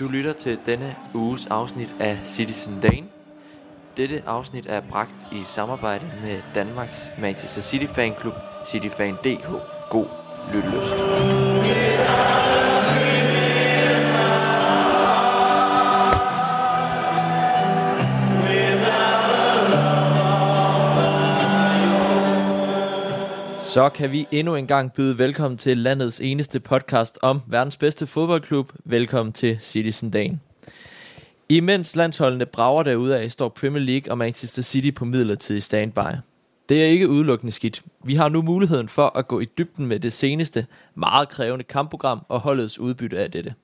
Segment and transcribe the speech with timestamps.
[0.00, 3.06] Du lytter til denne uges afsnit af Citizen Dane.
[3.96, 8.34] Dette afsnit er bragt i samarbejde med Danmarks Manchester City fanclub
[8.66, 9.48] cityfan.dk.
[9.90, 10.06] God
[10.52, 10.96] lyttelyst.
[23.76, 28.06] Så kan vi endnu en gang byde velkommen til landets eneste podcast om verdens bedste
[28.06, 28.72] fodboldklub.
[28.84, 30.40] Velkommen til Citizen Dagen.
[31.48, 36.16] Imens landsholdene brager derude står Premier League og Manchester City på midlertidig standby.
[36.68, 37.82] Det er ikke udelukkende skidt.
[38.04, 42.20] Vi har nu muligheden for at gå i dybden med det seneste, meget krævende kampprogram
[42.28, 43.54] og holdets udbytte af dette.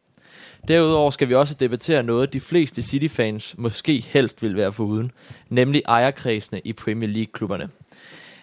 [0.68, 5.12] Derudover skal vi også debattere noget, de fleste City-fans måske helst vil være foruden,
[5.48, 7.68] nemlig ejerkredsene i Premier League-klubberne.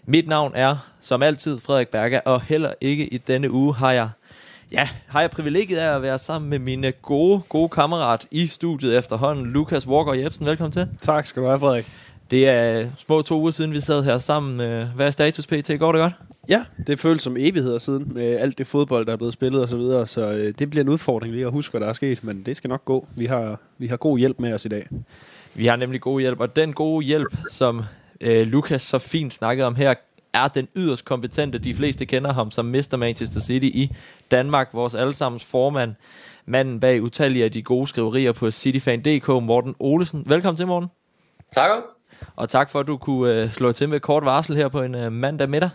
[0.09, 4.09] Mit navn er, som altid, Frederik Berger, og heller ikke i denne uge har jeg,
[4.71, 8.97] ja, har jeg privilegiet af at være sammen med mine gode, gode kammerat i studiet
[8.97, 10.45] efterhånden, Lukas Walker Jebsen.
[10.45, 10.87] Velkommen til.
[11.01, 11.91] Tak skal du have, Frederik.
[12.31, 14.61] Det er små to uger siden, vi sad her sammen.
[14.61, 15.71] Øh, hvad er status pt?
[15.79, 16.13] Går det godt?
[16.49, 19.69] Ja, det føles som evigheder siden med alt det fodbold, der er blevet spillet og
[19.69, 22.23] så videre, så øh, det bliver en udfordring lige at huske, hvad der er sket,
[22.23, 23.07] men det skal nok gå.
[23.15, 24.87] Vi har, vi har god hjælp med os i dag.
[25.55, 27.83] Vi har nemlig god hjælp, og den gode hjælp, som
[28.21, 29.93] øh, Lukas så fint snakkede om her,
[30.33, 31.57] er den yderst kompetente.
[31.57, 32.95] De fleste kender ham som Mr.
[32.97, 33.95] Manchester City i
[34.31, 35.95] Danmark, vores allesammens formand.
[36.45, 40.23] Manden bag utallige af de gode skriverier på cityfan.dk, Morten Olesen.
[40.27, 40.89] Velkommen til, Morten.
[41.51, 41.69] Tak.
[42.35, 44.95] Og tak for, at du kunne øh, slå til med kort varsel her på en
[44.95, 45.69] øh, mandag middag.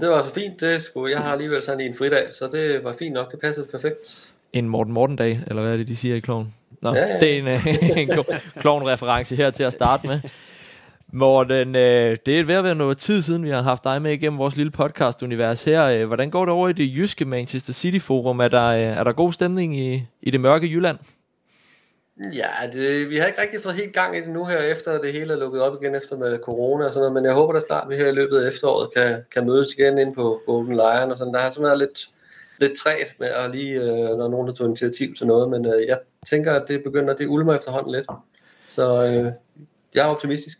[0.00, 1.12] Det var så fint, det skulle.
[1.12, 3.30] Jeg har alligevel sådan en fridag, så det var fint nok.
[3.32, 4.28] Det passede perfekt.
[4.52, 6.54] En Morten Morten-dag, eller hvad er det, de siger i kloven?
[6.82, 7.18] Nå, Ja, ja.
[7.20, 7.66] det er en, øh,
[8.02, 8.24] en
[8.56, 10.20] kloven-reference her til at starte med.
[11.12, 14.12] Morten, øh, det er ved at være noget tid siden, vi har haft dig med
[14.12, 15.84] igennem vores lille podcast-univers her.
[15.84, 18.40] Øh, hvordan går det over i det jyske Manchester City-forum?
[18.40, 20.98] Er der, øh, er der god stemning i, i det mørke Jylland?
[22.34, 25.12] Ja, det, vi har ikke rigtig fået helt gang i det nu her, efter det
[25.12, 27.60] hele er lukket op igen efter med corona og sådan noget, men jeg håber da
[27.60, 30.72] snart, at vi her i løbet af efteråret kan, kan mødes igen ind på Golden
[30.72, 31.34] Lion og sådan.
[31.34, 32.10] Der har simpelthen været lidt,
[32.58, 35.86] lidt træt med at lige, øh, når nogen der tog initiativ til noget, men øh,
[35.88, 35.98] jeg
[36.30, 38.06] tænker, at det begynder, det ulmer efterhånden lidt.
[38.68, 39.32] Så øh,
[39.94, 40.58] jeg er optimistisk.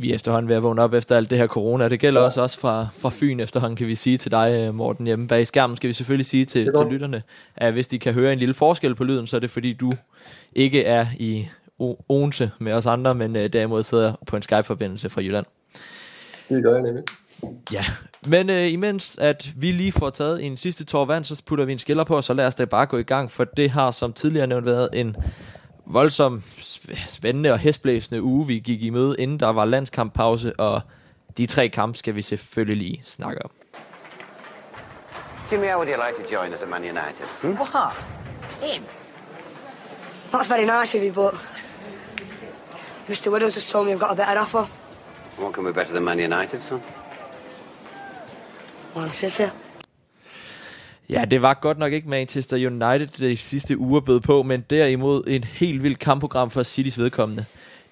[0.00, 1.88] Vi er efterhånden ved at vågne op efter alt det her corona.
[1.88, 5.06] Det gælder også os fra, fra Fyn efterhånden, kan vi sige til dig, øh, Morten,
[5.06, 5.76] hjemme bag skærmen.
[5.76, 7.22] Skal vi selvfølgelig sige til, til lytterne,
[7.56, 9.92] at hvis de kan høre en lille forskel på lyden, så er det fordi, du
[10.52, 11.48] ikke er i
[12.08, 15.46] Odense med os andre, men øh, derimod sidder på en Skype-forbindelse fra Jylland.
[16.48, 17.04] Det gør jeg nemlig.
[17.72, 17.84] Ja,
[18.26, 21.72] men øh, imens at vi lige får taget en sidste tår vand, så putter vi
[21.72, 24.12] en skiller på, så lad os da bare gå i gang, for det har som
[24.12, 25.16] tidligere nævnt været en
[25.92, 30.80] voldsom, sp- spændende og hestblæsende uge, vi gik i møde, inden der var landskamppause, og
[31.38, 33.50] de tre kampe skal vi selvfølgelig lige snakke om.
[35.52, 37.26] Jimmy, how would you like to join us at Man United?
[37.42, 37.52] Hmm?
[37.56, 37.92] What?
[38.62, 38.82] Him?
[40.32, 41.34] That's very nice of you, but
[43.08, 43.30] Mr.
[43.32, 44.66] Widows has told me I've got a better offer.
[45.38, 46.82] What can be better than Man United, son?
[48.96, 49.50] Man City.
[51.10, 55.22] Ja, det var godt nok ikke Manchester United de sidste uger bød på, men derimod
[55.26, 57.44] et helt vildt kampprogram for Citys vedkommende.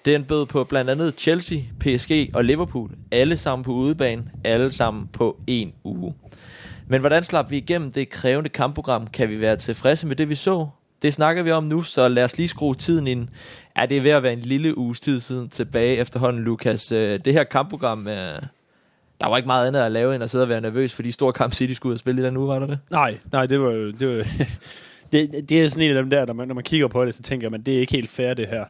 [0.05, 5.07] Den bød på blandt andet Chelsea, PSG og Liverpool, alle sammen på udebane, alle sammen
[5.07, 6.13] på en uge.
[6.87, 9.07] Men hvordan slap vi igennem det krævende kampprogram?
[9.07, 10.67] Kan vi være tilfredse med det, vi så?
[11.01, 13.27] Det snakker vi om nu, så lad os lige skrue tiden ind.
[13.75, 16.91] Er det ved at være en lille uges tid siden tilbage efterhånden, Lukas?
[16.91, 18.41] Øh, det her kampprogram, øh,
[19.21, 21.11] der var ikke meget andet at lave, end at sidde og være nervøs for de
[21.11, 22.79] store kamp City skulle ud og spille i den uge, var der det?
[22.91, 23.91] Nej, nej, det var jo...
[23.91, 24.25] Det, var,
[25.11, 27.15] det, det er sådan en af dem der, når man, når man kigger på det,
[27.15, 28.65] så tænker man, det er ikke helt fair, det her.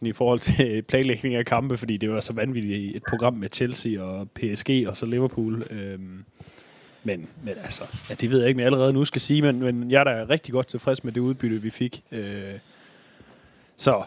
[0.00, 4.02] I forhold til planlægning af kampe, fordi det var så vanvittigt et program med Chelsea
[4.02, 5.64] og PSG og så Liverpool.
[5.70, 6.24] Øhm,
[7.04, 9.90] men, men altså, ja, det ved jeg ikke, men allerede nu skal sige, men, men
[9.90, 12.02] jeg er da rigtig godt tilfreds med det udbytte, vi fik.
[12.12, 12.54] Øh,
[13.76, 14.02] så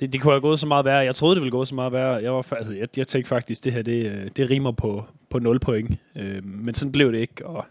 [0.00, 0.98] det, det kunne have gået så meget værre.
[0.98, 2.14] Jeg troede, det ville gå så meget værre.
[2.14, 5.38] Jeg, var, altså, jeg, jeg tænkte faktisk, det her, det, øh, det rimer på, på
[5.38, 5.98] 0 point.
[6.16, 7.66] Øh, men sådan blev det ikke, og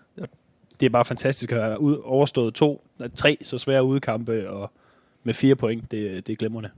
[0.79, 2.85] det er bare fantastisk at have ud, overstået to,
[3.15, 4.71] tre så svære udkampe, og
[5.23, 6.69] med fire point, det, det er glemrende.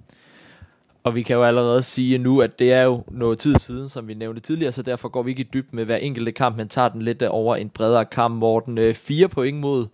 [1.03, 4.07] Og vi kan jo allerede sige nu, at det er jo noget tid siden, som
[4.07, 6.67] vi nævnte tidligere, så derfor går vi ikke i dyb med hver enkelte kamp, men
[6.67, 8.35] tager den lidt over en bredere kamp.
[8.35, 9.87] Morten, øh, fire point mod,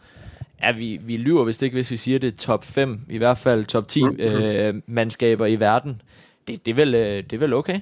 [0.62, 3.66] ja, vi, vi lyver vist ikke, hvis vi siger det top 5, i hvert fald
[3.66, 6.02] top 10 øh, mandskaber i verden.
[6.48, 7.80] Det, det, er vel, øh, det er vel okay?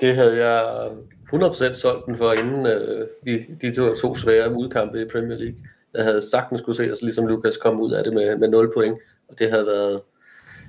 [0.00, 0.90] Det havde jeg
[1.32, 5.58] 100% solgt den for, inden øh, de, de to, to svære udkampe i Premier League.
[5.94, 8.72] Jeg havde sagtens kunne se os, ligesom Lukas, komme ud af det med, med 0
[8.76, 8.98] point,
[9.28, 10.00] og det havde været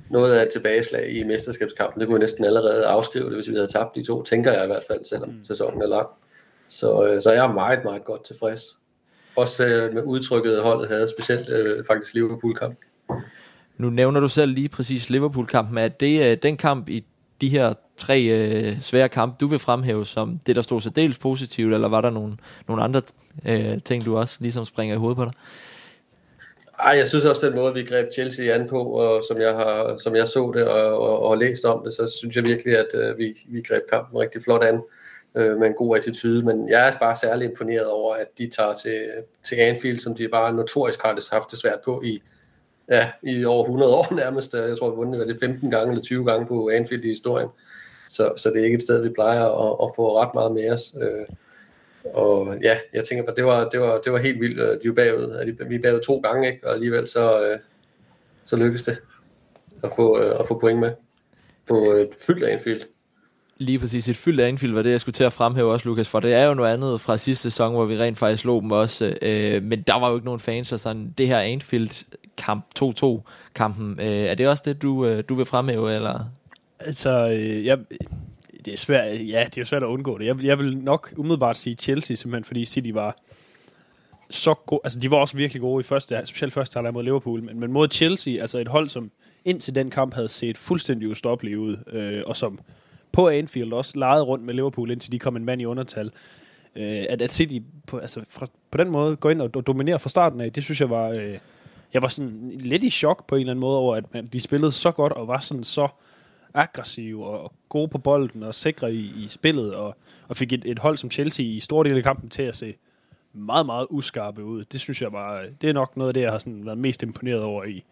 [0.10, 2.00] noget af et tilbageslag i mesterskabskampen.
[2.00, 4.64] Det kunne vi næsten allerede afskrive det, hvis vi havde tabt de to, tænker jeg
[4.64, 5.44] i hvert fald, selvom mm.
[5.44, 6.08] sæsonen er lang.
[6.68, 8.80] Så, øh, så jeg er meget, meget godt tilfreds.
[9.36, 12.78] Også øh, med udtrykket holdet havde, specielt øh, faktisk Liverpool-kamp.
[13.78, 15.78] Nu nævner du selv lige præcis Liverpool-kampen.
[15.78, 17.06] Er det øh, den kamp i
[17.42, 21.18] de her tre øh, svære kampe, du vil fremhæve som det, der stod så dels
[21.18, 22.38] positivt, eller var der nogle,
[22.68, 23.02] nogle andre
[23.46, 25.34] øh, ting, du også ligesom springer i hovedet på dig?
[26.80, 29.98] Ej, jeg synes også, den måde, vi greb Chelsea an på, og som jeg, har,
[30.04, 32.88] som jeg så det og, og, og læst om det, så synes jeg virkelig, at
[32.94, 34.82] øh, vi, vi greb kampen rigtig flot an øh,
[35.36, 36.46] øh, med en god attitude.
[36.46, 39.06] Men jeg er bare særlig imponeret over, at de tager til,
[39.44, 42.22] til Anfield, som de bare notorisk har haft det svært på i,
[42.90, 44.54] ja, i over 100 år nærmest.
[44.54, 47.50] Jeg tror, vi vundet det 15 gange eller 20 gange på Anfield i historien.
[48.10, 50.70] Så, så det er ikke et sted, vi plejer at, at få ret meget med
[50.72, 50.96] os.
[51.02, 51.26] Øh,
[52.14, 54.84] og ja, jeg tænker bare, det var, det var, det var helt vildt.
[54.84, 55.66] De er bagud.
[55.70, 56.68] Vi er bagud to gange, ikke?
[56.68, 57.60] og alligevel så, øh,
[58.44, 59.02] så lykkedes det
[59.84, 60.92] at få, øh, at få point med
[61.68, 62.82] på et fyldt Anfield.
[63.58, 64.10] Lige præcis.
[64.10, 66.44] Et fyldt Anfield var det, jeg skulle til at fremhæve også, Lukas, for det er
[66.44, 69.18] jo noget andet fra sidste sæson, hvor vi rent faktisk slog dem også.
[69.22, 74.06] Øh, men der var jo ikke nogen fans, så sådan, det her Anfield-kamp, 2-2-kampen, øh,
[74.08, 76.26] er det også det, du, øh, du vil fremhæve, eller?
[76.80, 77.78] Altså, øh, jeg,
[78.66, 80.26] det er svært, ja, det er jo svært at undgå det.
[80.26, 83.16] Jeg, jeg vil nok umiddelbart sige Chelsea, simpelthen fordi City var
[84.30, 84.82] så gode.
[84.84, 87.72] Altså, de var også virkelig gode i første, specielt første halvleg mod Liverpool, men, men
[87.72, 89.12] mod Chelsea, altså et hold, som
[89.46, 92.60] indtil den kamp havde set fuldstændig ustoppeligt ud, øh, og som
[93.16, 96.12] på Anfield også legede rundt med Liverpool, indtil de kom en mand i undertal.
[96.76, 97.58] Øh, at, at City
[97.88, 100.82] på, altså, fra, på den måde går ind og dominerer fra starten af, det synes
[100.82, 101.10] jeg var...
[101.10, 101.38] Øh,
[101.94, 104.40] jeg var sådan lidt i chok på en eller anden måde over, at man, de
[104.40, 105.88] spillede så godt og var sådan så
[106.54, 109.96] aggressive og gode på bolden og sikre i, i spillet, og,
[110.28, 112.76] og fik et, et hold som Chelsea i store dele af kampen til at se
[113.34, 114.66] meget, meget uskarpe ud.
[114.66, 117.04] Det synes jeg bare, det er nok noget af det, jeg har sådan været mest
[117.04, 117.84] imponeret over i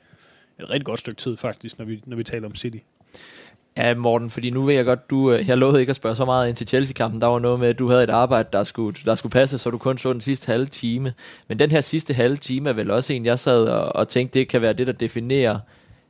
[0.59, 2.79] et rigtig godt stykke tid faktisk, når vi, når vi taler om City.
[3.77, 6.25] Ja, Morten, fordi nu ved jeg godt, du, øh, jeg lovede ikke at spørge så
[6.25, 7.21] meget ind til Chelsea-kampen.
[7.21, 9.69] Der var noget med, at du havde et arbejde, der skulle, der skulle passe, så
[9.69, 11.13] du kun så den sidste halve time.
[11.47, 14.39] Men den her sidste halve time er vel også en, jeg sad og, og tænkte,
[14.39, 15.59] det kan være det, der definerer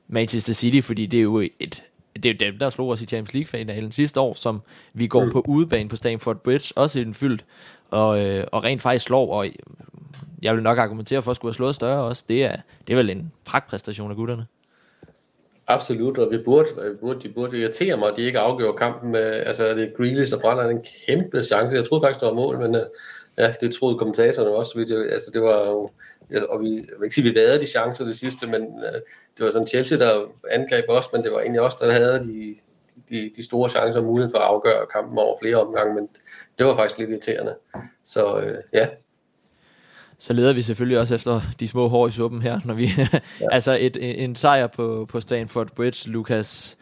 [0.08, 1.84] Manchester City, fordi det er jo et,
[2.16, 4.62] det er jo dem, der slog os i Champions League-finalen sidste år, som
[4.94, 5.32] vi går mm.
[5.32, 7.46] på udebane på Stamford Bridge, også i den fyldt,
[7.92, 9.48] og, øh, og rent faktisk slår, og
[10.42, 12.24] jeg vil nok argumentere for at skulle have slået større også.
[12.30, 12.56] Det er,
[12.88, 14.46] det er vel en pragtpræstation af gutterne.
[15.68, 19.12] Absolut, og vi burde, vi burde, de burde irritere mig, at de ikke afgjorde kampen
[19.12, 21.78] med, altså det er Grealish, der brænder en kæmpe chance.
[21.78, 22.82] Jeg troede faktisk, det var mål, men øh,
[23.38, 24.80] ja, det troede kommentatorerne også.
[24.80, 25.90] Det, altså det var jo,
[26.50, 29.02] og vi, jeg vil ikke sige, at vi havde de chancer det sidste, men øh,
[29.38, 32.56] det var sådan Chelsea, der angreb os, men det var egentlig os, der havde de,
[33.10, 36.10] de, de store chancer og muligheden for at afgøre kampen over flere omgange, men
[36.58, 37.56] det var faktisk lidt irriterende.
[38.04, 38.88] Så øh, ja,
[40.24, 43.08] så leder vi selvfølgelig også efter de små hår i suppen her, når vi ja.
[43.56, 46.78] altså et, en sejr på, på Stanford Bridge, Lukas.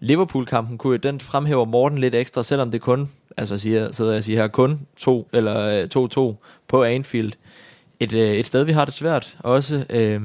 [0.00, 4.40] Liverpool-kampen, kunne, den fremhæver Morten lidt ekstra, selvom det kun, altså siger, sidder jeg siger
[4.40, 7.32] her, kun 2 eller 2-2 på Anfield.
[8.00, 9.36] Et, øh, et sted, vi har det svært.
[9.38, 10.22] Også øh,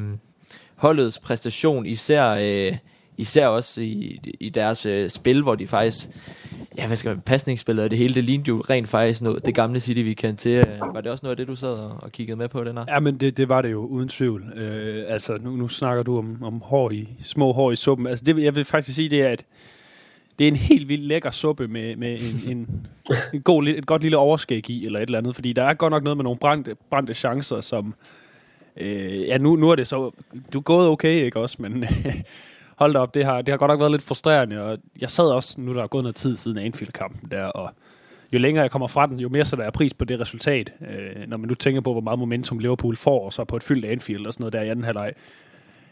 [0.75, 2.77] holdets præstation, især, øh,
[3.17, 6.09] især også i, i deres øh, spil, hvor de faktisk
[6.77, 9.55] ja, hvad skal man, pasningsspillet og det hele, det lignede jo rent faktisk noget, det
[9.55, 10.51] gamle City, vi kan til.
[10.51, 12.77] Øh, var det også noget af det, du sad og, og kiggede med på den
[12.77, 12.85] her?
[12.87, 14.53] Ja, men det, det var det jo, uden tvivl.
[14.55, 18.07] Øh, altså, nu, nu snakker du om, om hår i, små hår i suppen.
[18.07, 19.45] Altså, det, jeg vil faktisk sige, det er, at
[20.39, 22.87] det er en helt vildt lækker suppe med, med en, en,
[23.33, 25.91] en god, et godt lille overskæg i, eller et eller andet, fordi der er godt
[25.91, 27.93] nok noget med nogle brændte, brændte chancer, som...
[28.77, 30.11] Øh, ja, nu, nu er det så...
[30.53, 31.57] Du er gået okay, ikke også?
[31.59, 31.85] Men
[32.83, 35.25] hold da op, det har, det har godt nok været lidt frustrerende, og jeg sad
[35.25, 37.71] også, nu der er gået noget tid siden Anfield-kampen der, og
[38.33, 41.27] jo længere jeg kommer fra den, jo mere sætter jeg pris på det resultat, øh,
[41.27, 43.85] når man nu tænker på, hvor meget momentum Liverpool får, og så på et fyldt
[43.85, 45.13] Anfield og sådan noget der i anden halvleg.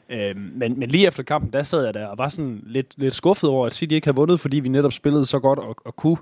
[0.10, 3.13] Øh, men, men lige efter kampen, der sad jeg der og var sådan lidt, lidt
[3.13, 5.95] skuffet over, at City ikke havde vundet, fordi vi netop spillede så godt og, og
[5.95, 6.17] kunne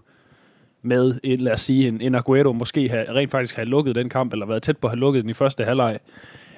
[0.82, 4.10] med, en, lad os sige, en, en Aguero måske have, rent faktisk have lukket den
[4.10, 6.00] kamp, eller været tæt på at have lukket den i første halvleg.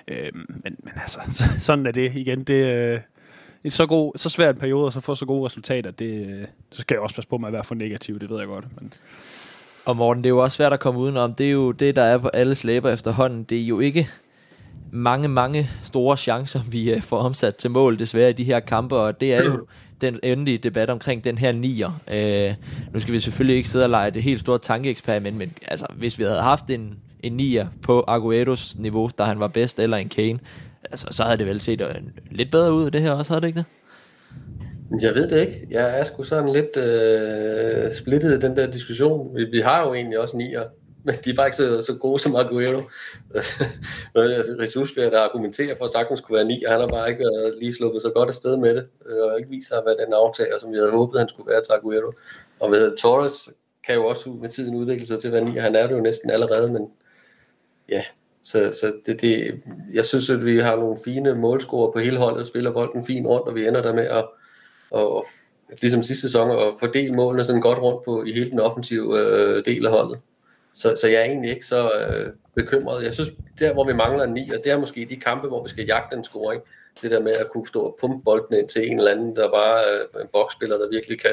[0.08, 1.20] Øh, men, men altså,
[1.66, 2.44] sådan er det igen.
[2.44, 3.00] Det, øh,
[3.64, 6.82] i så, god, så svær en periode, og så få så gode resultater, det, så
[6.82, 8.66] skal jeg også passe på med at være for negativ, det ved jeg godt.
[8.82, 8.94] Men.
[9.86, 11.34] Og Morten, det er jo også svært at komme udenom.
[11.34, 13.44] Det er jo det, der er på alles læber efterhånden.
[13.44, 14.10] Det er jo ikke
[14.92, 18.96] mange, mange store chancer, vi øh, får omsat til mål, desværre, i de her kampe,
[18.96, 19.66] og det er jo
[20.02, 22.02] den endelige debat omkring den her nier.
[22.14, 22.54] Øh,
[22.94, 26.20] nu skal vi selvfølgelig ikke sidde og lege det helt store tankeeksperiment, men altså, hvis
[26.20, 30.10] vi havde haft en, en nier på Agueros niveau, da han var bedst, eller en
[30.10, 30.40] Kane,
[30.84, 31.96] altså, så havde det vel set øh,
[32.32, 33.66] lidt bedre ud, det her også, havde det ikke det?
[35.04, 35.68] Jeg ved det ikke.
[35.70, 39.36] Jeg er sgu sådan lidt øh, splittet i den der diskussion.
[39.36, 40.64] Vi, vi har jo egentlig også nier,
[41.04, 42.82] men de er bare ikke så, så gode som Aguero.
[44.62, 47.20] Ressus vil der argumenterer for, at sagtens kunne være ni, og han har bare ikke
[47.20, 50.06] været lige sluppet så godt afsted med det, øh, og ikke vist sig at være
[50.06, 52.12] den aftager, som vi havde håbet, han skulle være til Aguero.
[52.60, 53.50] Og ved Torres
[53.86, 55.96] kan jo også med tiden udvikle sig til at være ni, og han er det
[55.96, 56.88] jo næsten allerede, men
[57.90, 58.04] ja,
[58.44, 59.62] så, så det, det,
[59.94, 63.48] jeg synes, at vi har nogle fine målscorer på hele holdet, spiller bolden fint rundt,
[63.48, 64.26] og vi ender der med at,
[64.96, 65.24] at,
[65.70, 69.20] at ligesom sidste sæson, at fordele målene sådan godt rundt på i hele den offensive
[69.20, 70.20] øh, del af holdet.
[70.74, 73.04] Så, så jeg er egentlig ikke så øh, bekymret.
[73.04, 73.30] Jeg synes,
[73.60, 76.18] der hvor vi mangler en og det er måske de kampe, hvor vi skal jagte
[76.18, 76.62] en scoring.
[77.02, 79.50] Det der med at kunne stå og pumpe bolden ind til en eller anden, der
[79.50, 81.32] bare er en boksspiller, der virkelig kan,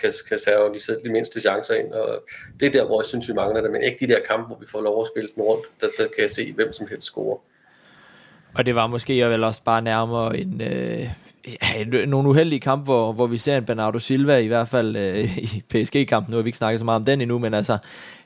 [0.00, 1.92] kan, kan serve de, de mindste chancer ind.
[1.92, 2.22] Og
[2.60, 3.70] det er der, hvor jeg synes, vi mangler det.
[3.70, 5.66] Men ikke de der kampe, hvor vi får lov at spille den rundt.
[5.80, 7.38] Der, der kan jeg se, hvem som helst scorer.
[8.54, 11.08] Og det var måske vel også bare nærmere en, øh,
[11.62, 15.38] ja, nogle uheldige kampe, hvor, hvor vi ser en Bernardo Silva, i hvert fald øh,
[15.38, 16.30] i PSG-kampen.
[16.30, 17.78] Nu har vi ikke snakket så meget om den endnu, men altså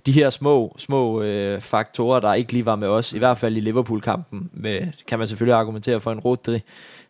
[0.07, 3.57] de her små, små øh, faktorer, der ikke lige var med os, i hvert fald
[3.57, 6.61] i Liverpool-kampen, med, kan man selvfølgelig argumentere for en Rodri,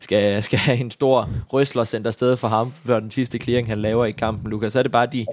[0.01, 3.79] skal, skal have en stor røsler sendt afsted for ham, før den sidste clearing, han
[3.79, 4.73] laver i kampen, Lukas.
[4.73, 5.27] Så er det bare de,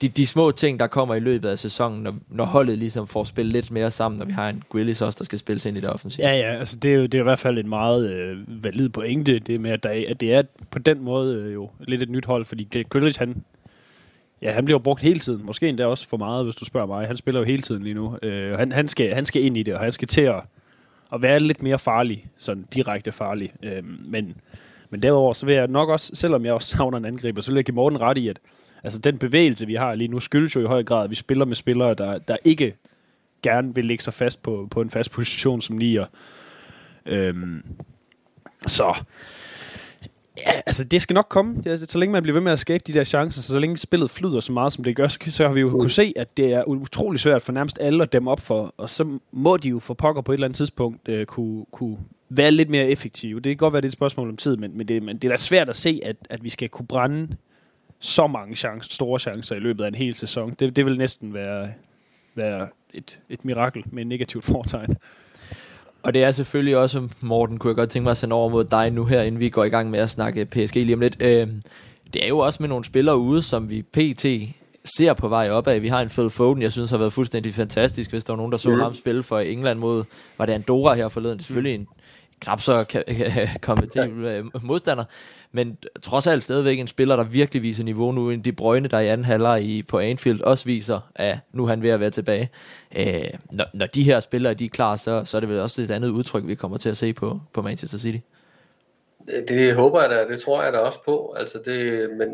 [0.00, 3.24] de, de små ting, der kommer i løbet af sæsonen, når, når holdet ligesom får
[3.24, 5.80] spillet lidt mere sammen, når vi har en Grealish også, der skal spilles ind i
[5.80, 6.26] det offensive.
[6.26, 8.88] Ja, ja, altså det er jo det er i hvert fald en meget øh, valid
[8.88, 12.10] pointe, det med, at, der, at det er på den måde øh, jo lidt et
[12.10, 13.44] nyt hold, fordi Grealish, han,
[14.42, 17.06] ja, han bliver brugt hele tiden, måske endda også for meget, hvis du spørger mig.
[17.06, 18.18] Han spiller jo hele tiden lige nu.
[18.22, 20.42] Øh, han, han, skal, han skal ind i det, og han skal til at,
[21.12, 23.52] at være lidt mere farlig, sådan direkte farlig.
[23.62, 24.36] Øh, men,
[24.90, 27.56] men derudover, så vil jeg nok også, selvom jeg også savner en angriber, så vil
[27.56, 28.38] jeg give Morten ret i, at
[28.84, 31.44] altså den bevægelse, vi har lige nu, skyldes jo i høj grad, at vi spiller
[31.44, 32.76] med spillere, der, der ikke
[33.42, 36.06] gerne vil lægge sig fast på, på en fast position som nier.
[37.06, 37.62] Øhm,
[38.66, 39.02] så
[40.46, 41.62] Ja, altså det skal nok komme.
[41.76, 44.10] Så længe man bliver ved med at skabe de der chancer, så, så længe spillet
[44.10, 45.78] flyder så meget, som det gør, så, så har vi jo mm.
[45.78, 48.90] kunne se, at det er utrolig svært for nærmest alle at dem op for, og
[48.90, 52.50] så må de jo for pokker på et eller andet tidspunkt øh, kunne, kunne være
[52.50, 53.40] lidt mere effektive.
[53.40, 55.28] Det kan godt være, det er et spørgsmål om tid, men, men, det, men det
[55.28, 57.36] er da svært at se, at, at vi skal kunne brænde
[58.00, 60.54] så mange chancer, store chancer i løbet af en hel sæson.
[60.58, 61.68] Det, det vil næsten være,
[62.34, 64.96] være et, et mirakel med en negativt fortegn.
[66.02, 68.64] Og det er selvfølgelig også, Morten, kunne jeg godt tænke mig at sende over mod
[68.64, 71.16] dig nu her, inden vi går i gang med at snakke PSG lige om lidt.
[71.20, 71.48] Øh,
[72.14, 74.26] det er jo også med nogle spillere ude, som vi pt.
[74.84, 75.78] ser på vej opad.
[75.78, 78.52] Vi har en Phil Foden, jeg synes har været fuldstændig fantastisk, hvis der var nogen,
[78.52, 78.80] der så mm.
[78.80, 80.04] ham spille for England mod,
[80.38, 81.38] var det Andorra her forleden.
[81.38, 81.86] Det er selvfølgelig en
[82.40, 83.00] knap så
[83.62, 84.14] kompetitiv
[84.62, 85.04] modstander,
[85.52, 88.98] men trods alt stadigvæk en spiller, der virkelig viser niveau nu, end De Brøgne, der
[88.98, 92.10] i anden halvleg i, på Anfield også viser, at nu er han ved at være
[92.10, 92.50] tilbage.
[92.96, 95.82] Øh, når, når de her spillere de er klar, så, så er det vel også
[95.82, 98.18] et andet udtryk, vi kommer til at se på, på Manchester City.
[99.26, 101.34] Det, det håber jeg da, det tror jeg da også på.
[101.36, 102.28] Altså det, men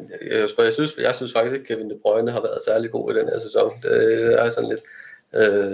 [0.56, 3.14] for jeg synes, jeg synes faktisk ikke, at Kevin De Bruyne har været særlig god
[3.14, 3.70] i den her sæson.
[3.82, 4.80] Det er sådan lidt,
[5.34, 5.72] øh,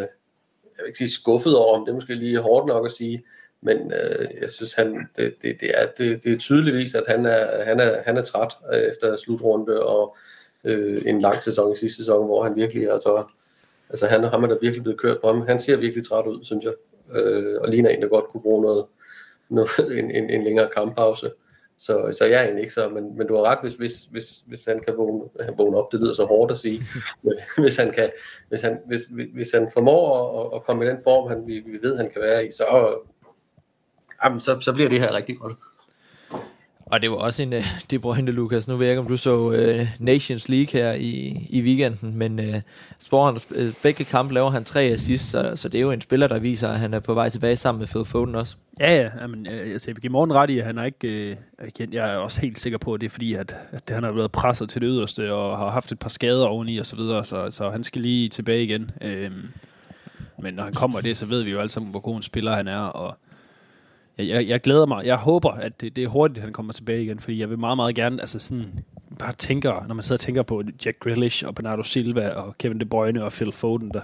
[0.76, 3.22] jeg vil ikke sige skuffet over, om det er måske lige hårdt nok at sige,
[3.62, 7.26] men øh, jeg synes, han, det, det, det, er, det, det er tydeligvis, at han
[7.26, 10.16] er, han er, han er træt øh, efter slutrunde og
[10.64, 13.24] øh, en lang sæson i sidste sæson, hvor han virkelig, altså,
[13.90, 15.46] altså han, ham er der virkelig blevet kørt på ham.
[15.46, 16.72] Han ser virkelig træt ud, synes jeg.
[17.14, 18.84] Øh, og ligner en, der godt kunne bruge noget,
[19.48, 21.30] noget en, en, en længere kamppause.
[21.78, 24.26] Så, så jeg er egentlig ikke så, men, men du har ret, hvis, hvis, hvis,
[24.46, 25.24] hvis han kan vågne,
[25.56, 26.82] vågne op, det lyder så hårdt at sige,
[27.24, 28.10] men hvis han, kan,
[28.48, 29.02] hvis han, hvis,
[29.34, 32.22] hvis han formår at, at komme i den form, han, vi, vi ved, han kan
[32.22, 32.96] være i, så,
[34.24, 35.56] jamen, så, så bliver det her rigtig godt.
[36.86, 38.68] Og det var også en uh, De Bruyne, Lukas.
[38.68, 42.38] Nu ved jeg ikke, om du så uh, Nations League her i, i weekenden, men
[42.38, 42.54] uh,
[42.98, 46.00] spår han, uh, begge kampe laver han tre assist, så, så det er jo en
[46.00, 48.56] spiller, der viser, at han er på vej tilbage sammen med Phil Foden også.
[48.80, 49.10] Ja, ja.
[49.20, 51.36] Jamen, altså, jeg vil give morgen ret i, at han er ikke...
[51.60, 54.12] Uh, jeg er også helt sikker på, at det er fordi, at, at han har
[54.12, 57.24] blevet presset til det yderste, og har haft et par skader oveni og så videre,
[57.24, 58.90] så, så han skal lige tilbage igen.
[59.04, 59.32] Uh,
[60.42, 62.54] men når han kommer det, så ved vi jo alle sammen, hvor god en spiller
[62.54, 63.16] han er, og
[64.28, 65.06] jeg, jeg, glæder mig.
[65.06, 67.58] Jeg håber, at det, det er hurtigt, at han kommer tilbage igen, fordi jeg vil
[67.58, 68.64] meget, meget gerne, altså sådan,
[69.18, 72.80] bare tænker, når man sidder og tænker på Jack Grealish og Bernardo Silva og Kevin
[72.80, 74.00] De Bruyne og Phil Foden, der,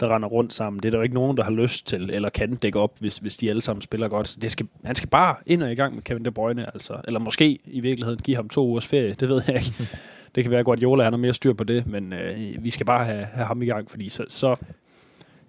[0.00, 0.82] der render rundt sammen.
[0.82, 3.16] Det er der jo ikke nogen, der har lyst til, eller kan dække op, hvis,
[3.16, 4.28] hvis de alle sammen spiller godt.
[4.28, 7.00] Så det skal, han skal bare ind og i gang med Kevin De Bruyne, altså.
[7.04, 9.72] Eller måske i virkeligheden give ham to ugers ferie, det ved jeg ikke.
[10.34, 12.86] Det kan være, at Guardiola han har mere styr på det, men øh, vi skal
[12.86, 14.56] bare have, have ham i gang, fordi så, så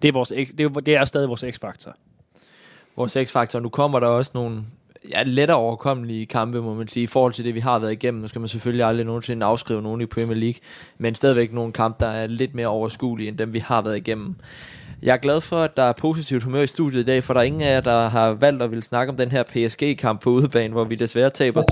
[0.02, 1.96] det, er vores, det, er, det er stadig vores x-faktor
[2.98, 3.60] vores x-faktor.
[3.60, 4.62] Nu kommer der også nogle
[5.10, 8.20] ja, lettere overkommelige kampe, må man sige, i forhold til det, vi har været igennem.
[8.20, 10.60] Nu skal man selvfølgelig aldrig nogensinde afskrive nogen i Premier League,
[10.98, 14.34] men stadigvæk nogle kampe, der er lidt mere overskuelige, end dem, vi har været igennem.
[15.02, 17.40] Jeg er glad for, at der er positivt humør i studiet i dag, for der
[17.40, 20.30] er ingen af jer, der har valgt at ville snakke om den her PSG-kamp på
[20.30, 21.62] udebane, hvor vi desværre taber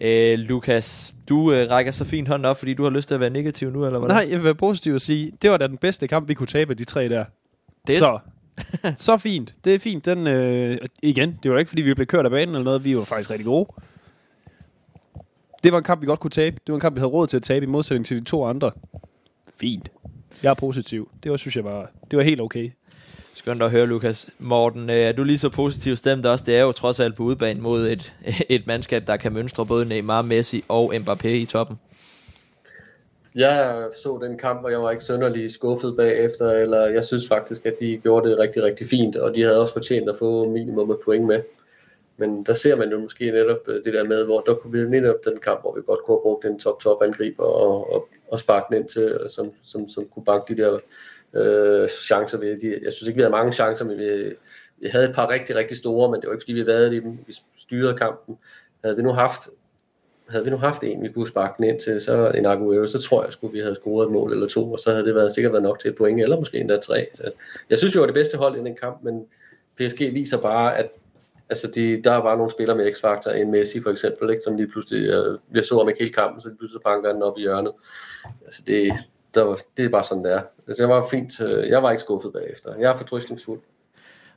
[0.00, 0.04] 2-0.
[0.06, 3.20] Øh, Lukas, du øh, rækker så fint hånden op, fordi du har lyst til at
[3.20, 4.08] være negativ nu, eller hvad?
[4.08, 6.46] Nej, jeg vil være positiv og sige, det var da den bedste kamp, vi kunne
[6.46, 7.24] tabe de tre der.
[7.86, 8.18] Det så
[8.96, 9.54] så fint.
[9.64, 10.04] Det er fint.
[10.04, 12.84] Den, øh, igen, det var ikke, fordi vi blev kørt af banen eller noget.
[12.84, 13.68] Vi var faktisk rigtig gode.
[15.62, 16.56] Det var en kamp, vi godt kunne tabe.
[16.66, 18.44] Det var en kamp, vi havde råd til at tabe, i modsætning til de to
[18.44, 18.70] andre.
[19.60, 19.90] Fint.
[20.42, 21.10] Jeg er positiv.
[21.22, 22.70] Det var, synes jeg, var, det var helt okay.
[23.34, 24.30] Skønt at høre, Lukas.
[24.38, 26.44] Morten, øh, er du lige så positiv stemt også?
[26.44, 28.12] Det er jo trods alt på udbanen mod et,
[28.48, 31.78] et mandskab, der kan mønstre både Neymar, Messi og Mbappé i toppen.
[33.34, 37.66] Jeg så den kamp, og jeg var ikke sønderlig skuffet bagefter, eller jeg synes faktisk,
[37.66, 40.90] at de gjorde det rigtig, rigtig fint, og de havde også fortjent at få minimum
[40.90, 41.42] af point med.
[42.16, 44.90] Men der ser man jo måske netop øh, det der med, hvor der kunne blive
[44.90, 48.40] netop den kamp, hvor vi godt kunne have brugt en top-top angriber og, og, og
[48.40, 50.78] sparke den ind til, øh, som, som, som kunne banke de der
[51.34, 52.38] øh, chancer.
[52.38, 54.32] Vi, de, jeg synes ikke, vi havde mange chancer, men vi,
[54.78, 57.00] vi havde et par rigtig, rigtig store, men det var ikke, fordi vi været i
[57.00, 57.18] dem.
[57.26, 58.36] Vi styrede kampen.
[58.84, 59.48] Havde vi nu haft
[60.30, 63.00] havde vi nu haft en, vi kunne sparke den ind til, så en Aguero, så
[63.00, 65.34] tror jeg, skulle vi havde scoret et mål eller to, og så havde det været,
[65.34, 67.08] sikkert været nok til et point, eller måske endda tre.
[67.14, 67.30] Så
[67.70, 69.26] jeg synes jo, det det bedste hold i den kamp, men
[69.76, 70.90] PSG viser bare, at
[71.50, 74.56] altså de, der er bare nogle spillere med x-faktor, en Messi for eksempel, ikke, som
[74.56, 77.38] lige pludselig, øh, jeg så om ikke hele kampen, så lige pludselig banker den op
[77.38, 77.72] i hjørnet.
[78.44, 78.92] Altså det,
[79.34, 80.42] der var, det er bare sådan, det er.
[80.68, 82.74] Altså jeg var fint, øh, jeg var ikke skuffet bagefter.
[82.78, 83.60] Jeg er fortrystningsfuld.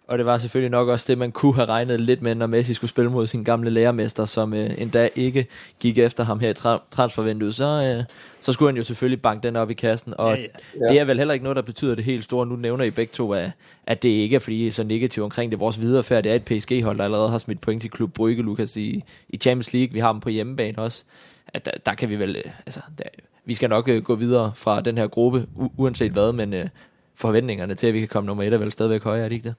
[0.08, 2.74] Og det var selvfølgelig nok også det, man kunne have regnet lidt med, når Messi
[2.74, 5.48] skulle spille mod sin gamle lærermester, som øh, endda ikke
[5.80, 7.56] gik efter ham her i tra- transfervinduet.
[7.56, 8.04] Så, øh,
[8.42, 10.14] så skulle han jo selvfølgelig banke den op i kassen.
[10.18, 10.42] Og ja,
[10.82, 10.94] ja.
[10.94, 12.46] det er vel heller ikke noget, der betyder det helt store.
[12.46, 13.52] Nu nævner I begge to, at,
[13.88, 15.60] at det ikke er fordi I er så negativt omkring det.
[15.60, 18.78] Vores viderefærd, det er et PSG-hold, der allerede har smidt point til Klub Brygge, Lukas,
[18.78, 19.94] i, i Champions League.
[19.94, 21.04] Vi har dem på hjemmebane også.
[21.48, 22.36] At der, der kan vi vel...
[22.36, 23.04] Øh, altså, der,
[23.46, 26.70] vi skal nok øh, gå videre fra den her gruppe, u- uanset hvad, men øh,
[27.16, 29.50] forventningerne til, at vi kan komme nummer et, er vel stadigvæk højere, er det ikke
[29.50, 29.56] det?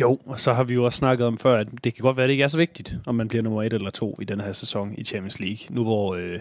[0.00, 2.24] Jo, og så har vi jo også snakket om før, at det kan godt være,
[2.24, 4.40] at det ikke er så vigtigt, om man bliver nummer et eller to i den
[4.40, 5.58] her sæson i Champions League.
[5.70, 6.38] Nu hvor øh,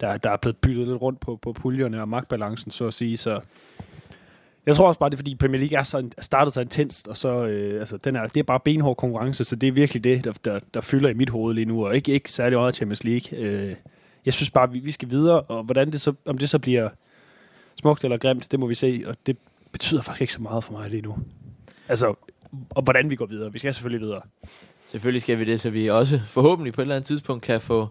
[0.00, 3.16] der, der er blevet byttet lidt rundt på, på puljerne og magtbalancen, så at sige.
[3.16, 3.40] Så
[4.66, 7.16] jeg tror også bare, det er fordi Premier League er så, startet så intenst, og
[7.16, 10.24] så, øh, altså, den er, det er bare benhård konkurrence, så det er virkelig det,
[10.24, 13.04] der, der, der fylder i mit hoved lige nu, og ikke, ikke særlig meget Champions
[13.04, 13.38] League.
[13.38, 13.74] Øh,
[14.24, 16.88] jeg synes bare, vi, vi skal videre, og hvordan det så, om det så bliver
[17.80, 19.36] smukt eller grimt, det må vi se, og det
[19.72, 21.16] betyder faktisk ikke så meget for mig lige nu.
[21.88, 22.14] Altså,
[22.70, 23.52] og hvordan vi går videre.
[23.52, 24.20] Vi skal selvfølgelig videre.
[24.86, 27.88] Selvfølgelig skal vi det, så vi også forhåbentlig på et eller andet tidspunkt kan få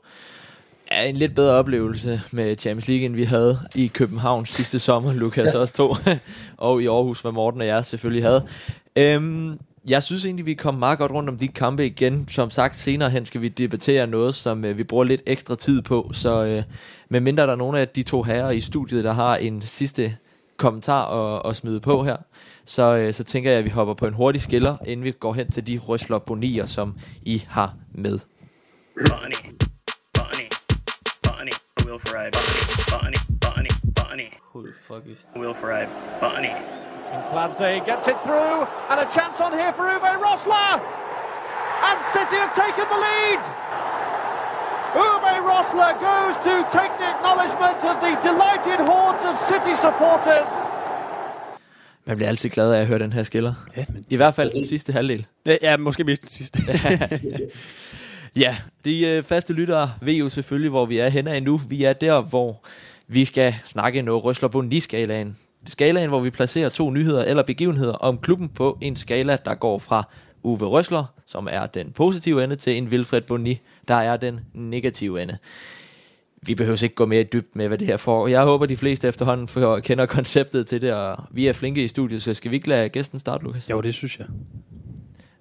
[0.92, 5.14] ja, en lidt bedre oplevelse med Champions League, end vi havde i København sidste sommer,
[5.14, 5.60] Lukas ja.
[5.60, 5.96] også to,
[6.58, 8.48] og i Aarhus, hvad Morten og jeg selvfølgelig havde.
[8.96, 12.28] Øhm, jeg synes egentlig, vi kom meget godt rundt om de kampe igen.
[12.28, 15.82] Som sagt, senere hen skal vi debattere noget, som øh, vi bruger lidt ekstra tid
[15.82, 16.10] på.
[16.14, 16.64] Så øh,
[17.10, 20.16] medmindre der er nogle af de to herrer i studiet, der har en sidste
[20.58, 22.18] kommentar at, at smide på her,
[22.70, 25.34] så, øh, så tænker jeg, at vi hopper på en hurtig skiller, inden vi går
[25.34, 28.20] hen til de røsler bonier, som I har med.
[29.10, 29.44] Bonnie,
[30.18, 30.50] Bonnie,
[31.28, 32.32] Bonnie, Will Ferrari,
[32.92, 34.32] Bonnie, Bonnie, Bonnie.
[34.54, 35.88] Who the fuck is Will Ferrari,
[36.22, 36.56] Bonnie.
[37.14, 38.58] And Clancy gets it through,
[38.90, 40.74] and a chance on here for Uwe Rosler!
[41.90, 43.42] And City have taken the lead!
[45.06, 50.69] Uwe Rosler goes to take the acknowledgement of the delighted hordes of City supporters.
[52.10, 53.54] Man bliver altid glad af at høre den her skiller.
[53.78, 55.26] Ja, men I hvert fald den sidste halvdel.
[55.46, 56.60] Ja, ja måske mest den sidste.
[58.44, 61.62] ja, de øh, faste lyttere ved jo selvfølgelig, hvor vi er henne af nu.
[61.68, 62.64] Vi er der, hvor
[63.08, 67.94] vi skal snakke noget Røsler på skalaen Skalaen, hvor vi placerer to nyheder eller begivenheder
[67.94, 70.04] om klubben på en skala, der går fra
[70.44, 75.22] Uwe Røsler, som er den positive ende, til en Wilfred Boni, der er den negative
[75.22, 75.38] ende
[76.42, 78.28] vi behøver ikke gå mere i dybt med, hvad det her får.
[78.28, 81.88] Jeg håber, de fleste efterhånden for, kender konceptet til det, og vi er flinke i
[81.88, 83.70] studiet, så skal vi ikke lade gæsten starte, Lukas?
[83.70, 84.28] Jo, det synes jeg.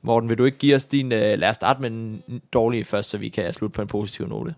[0.02, 1.06] Morten, vil du ikke give os din...
[1.06, 4.28] Uh, lad os starte med en dårlig først, så vi kan slutte på en positiv
[4.28, 4.54] note.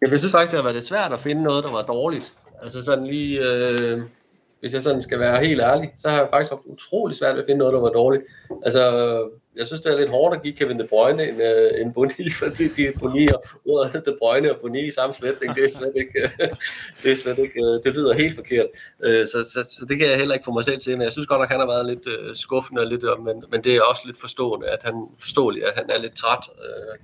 [0.00, 2.34] Jeg synes faktisk, det har været lidt svært at finde noget, der var dårligt.
[2.62, 3.40] Altså sådan lige...
[3.40, 4.00] Øh
[4.60, 7.42] hvis jeg sådan skal være helt ærlig, så har jeg faktisk haft utrolig svært ved
[7.42, 8.24] at finde noget, der var dårligt.
[8.64, 8.82] Altså,
[9.56, 12.30] jeg synes, det er lidt hårdt at give Kevin De Bruyne en, øh, en Boni,
[12.42, 15.92] fordi de Boni og ordet De Bruyne og Boni i samme slætning, det er slet
[15.96, 16.48] ikke, øh,
[17.02, 18.66] det, er slet ikke, øh, det lyder helt forkert.
[19.06, 21.12] Uh, så, så, så, det kan jeg heller ikke få mig selv til, men jeg
[21.12, 24.02] synes godt, at han har været lidt uh, skuffende, lidt, men, men det er også
[24.06, 26.44] lidt forstående, at han forståeligt, at han er lidt træt.
[26.48, 26.94] Uh,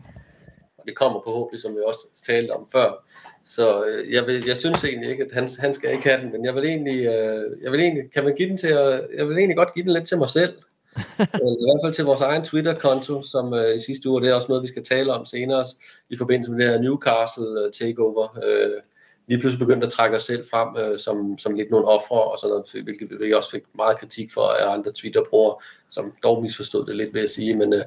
[0.78, 3.04] og det kommer forhåbentlig, som vi også talte om før.
[3.44, 6.33] Så øh, jeg, vil, jeg synes egentlig ikke, at han, han skal ikke have den,
[6.33, 9.28] men jeg vil egentlig, øh, jeg vil egentlig, kan man give den til, at, jeg
[9.28, 10.54] vil egentlig godt give den lidt til mig selv.
[11.61, 14.48] I hvert fald til vores egen Twitter-konto, som øh, i sidste uge, det er også
[14.48, 15.64] noget, vi skal tale om senere,
[16.11, 18.38] i forbindelse med det her Newcastle øh, takeover.
[18.44, 18.80] Øh,
[19.26, 22.38] lige pludselig begyndte at trække os selv frem øh, som, som lidt nogle ofre og
[22.38, 25.57] sådan noget, hvilket vi også fik meget kritik for af andre Twitter-brugere,
[25.90, 27.83] som dog misforstod det lidt ved at sige, men øh,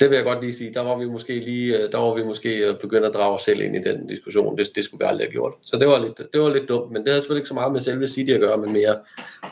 [0.00, 0.74] det vil jeg godt lige sige.
[0.74, 3.42] Der var vi måske lige, øh, der var vi måske øh, begyndt at drage os
[3.42, 4.58] selv ind i den diskussion.
[4.58, 5.52] Det, det skulle vi aldrig have gjort.
[5.62, 7.72] Så det var lidt, det var lidt dumt, men det havde selvfølgelig ikke så meget
[7.72, 8.98] med selve City at gøre, men mere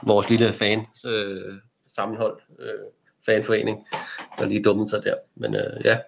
[0.03, 1.55] vores lille fan øh,
[1.89, 2.69] sammenhold, øh,
[3.27, 3.79] fanforening,
[4.39, 5.15] der lige dummede sig der.
[5.37, 5.99] Men øh, ja.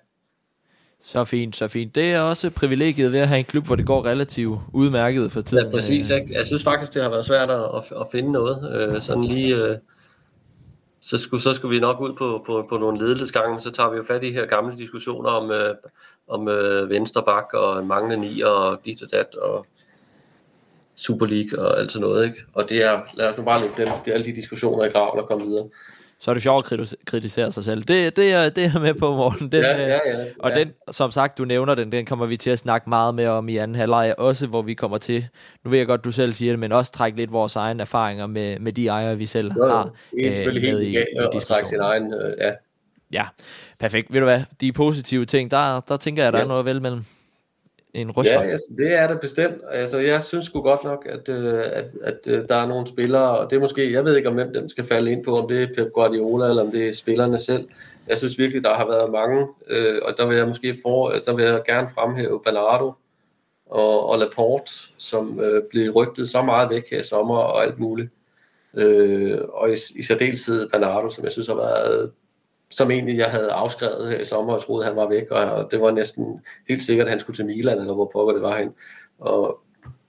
[1.01, 1.94] Så fint, så fint.
[1.94, 5.40] Det er også privilegiet ved at have en klub, hvor det går relativt udmærket for
[5.40, 5.64] tiden.
[5.64, 6.11] Ja, præcis.
[6.11, 8.90] Jeg, jeg synes faktisk, det har været svært at, at, at finde noget.
[8.94, 9.77] Øh, sådan lige, øh,
[11.06, 13.96] så, skulle, så skulle vi nok ud på, på, på nogle ledelsesgange, så tager vi
[13.96, 15.74] jo fat i her gamle diskussioner om, øh,
[16.28, 19.66] om øh, venstre bak og en manglende nier og dit og dat og
[20.94, 22.24] Super League og alt sådan noget.
[22.24, 22.44] Ikke?
[22.52, 24.88] Og det er, lad os nu bare lukke dem, det er alle de diskussioner i
[24.88, 25.68] graven og komme videre.
[26.20, 27.83] Så er det sjovt at kritisere sig selv.
[27.83, 29.52] Det, det, er, det er med på, Morten.
[29.52, 29.98] Den, Ja, ja, ja.
[30.38, 30.59] Og ja.
[30.59, 33.48] den, som sagt, du nævner den, den kommer vi til at snakke meget mere om
[33.48, 35.29] i anden halvleg, også hvor vi kommer til,
[35.64, 38.26] nu ved jeg godt, du selv siger det, men også trække lidt vores egne erfaringer
[38.26, 39.90] med, med de ejere, vi selv Jo, har.
[40.11, 42.52] det er selvfølgelig med helt i- i at trække sin egen, øh, ja,
[43.12, 43.24] Ja,
[43.79, 44.12] perfekt.
[44.12, 46.48] Ved du hvad, de positive ting, der, der tænker jeg, der Yes.
[46.48, 47.05] er noget vel mellem
[47.96, 48.32] en ryster.
[48.32, 49.62] Ja, jeg, det er det bestemt.
[49.70, 53.38] Altså, jeg synes sgu godt nok, at, øh, at, at øh, der er nogle spillere,
[53.38, 55.48] og det er måske, jeg ved ikke, om hvem dem skal falde ind på, om
[55.48, 57.68] det er Pep Guardiola, eller om det er spillerne selv.
[58.09, 61.35] Jeg synes virkelig, der har været mange, øh, og der vil jeg måske for, der
[61.35, 62.92] vil jeg gerne fremhæve Bernardo
[63.66, 67.78] og, og Laporte, som øh, blev rygtet så meget væk her i sommer og alt
[67.78, 68.12] muligt.
[68.74, 72.12] Øh, og i, i særdeleshed Bernardo, som jeg synes har været
[72.70, 75.81] som egentlig jeg havde afskrevet her i sommer og troede, han var væk, og, det
[75.81, 78.70] var næsten helt sikkert, at han skulle til Milan, eller hvor pokker det var hen.
[79.18, 79.61] Og,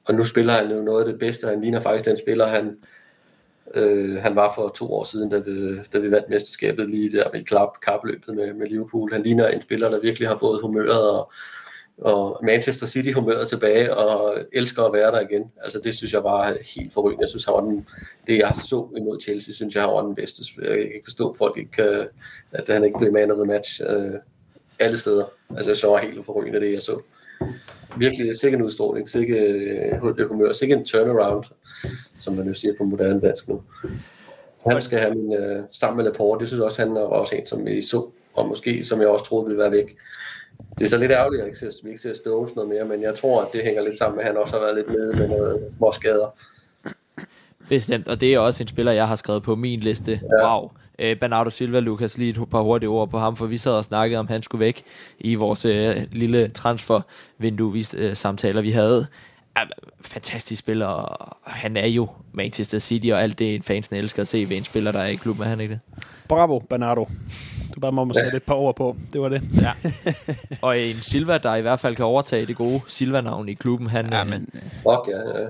[0.06, 2.78] og nu spiller han jo noget af det bedste, han ligner faktisk den spiller, han,
[3.74, 7.34] øh, han var for to år siden, da vi, da vi vandt mesterskabet lige der
[7.34, 9.13] i klap, kapløbet med, med Liverpool.
[9.13, 11.32] Han ligner en spiller, der virkelig har fået humøret og,
[11.97, 15.51] og Manchester City humøret tilbage og elsker at være der igen.
[15.63, 17.21] Altså det synes jeg var helt forrygende.
[17.21, 17.88] Jeg synes, han var den,
[18.27, 20.43] det jeg så imod Chelsea, synes jeg, han var den bedste.
[20.62, 22.05] Jeg kan ikke forstå, at folk ikke, øh,
[22.51, 24.13] at han ikke blev man of the match øh,
[24.79, 25.25] alle steder.
[25.55, 27.01] Altså jeg så var helt forrygende det, jeg så.
[27.97, 31.43] Virkelig sikke en udstråling, sikke øh, humør, sikkert en turnaround,
[32.19, 33.62] som man jo siger på moderne dansk nu.
[34.67, 37.36] Han skal have min, øh, sammen med Laporte, det synes jeg også, han var også
[37.36, 39.95] en, som I så, og måske, som jeg også troede ville være væk.
[40.80, 43.15] Det er så lidt ærgerligt, at ikke vi ikke ser Stones noget mere, men jeg
[43.15, 45.28] tror, at det hænger lidt sammen med, at han også har været lidt med med
[45.28, 46.36] noget små skader.
[47.70, 50.22] Bestemt, og det er også en spiller, jeg har skrevet på min liste.
[50.39, 50.58] Ja.
[50.58, 50.70] Wow.
[51.00, 53.86] Øh, Bernardo Silva, Lukas, lige et par hurtige ord på ham, for vi sad og
[53.86, 54.84] snakkede om, han skulle væk
[55.20, 59.08] i vores øh, lille transfervindue, vi, øh, samtaler, vi havde.
[59.58, 59.63] Ja,
[60.02, 64.50] fantastisk spiller, og han er jo Manchester City, og alt det, fansen elsker at se
[64.50, 66.04] ved en spiller, der er i klubben, er han ikke det?
[66.28, 67.08] Bravo, Bernardo.
[67.78, 68.96] Du bare må man sætte et par ord på.
[69.13, 69.42] Det var det.
[69.62, 69.72] Ja.
[70.68, 74.10] og en Silva, der i hvert fald kan overtage det gode Silva-navn i klubben, han,
[74.12, 75.48] Ja, øh, men, Fuck, ja, ja.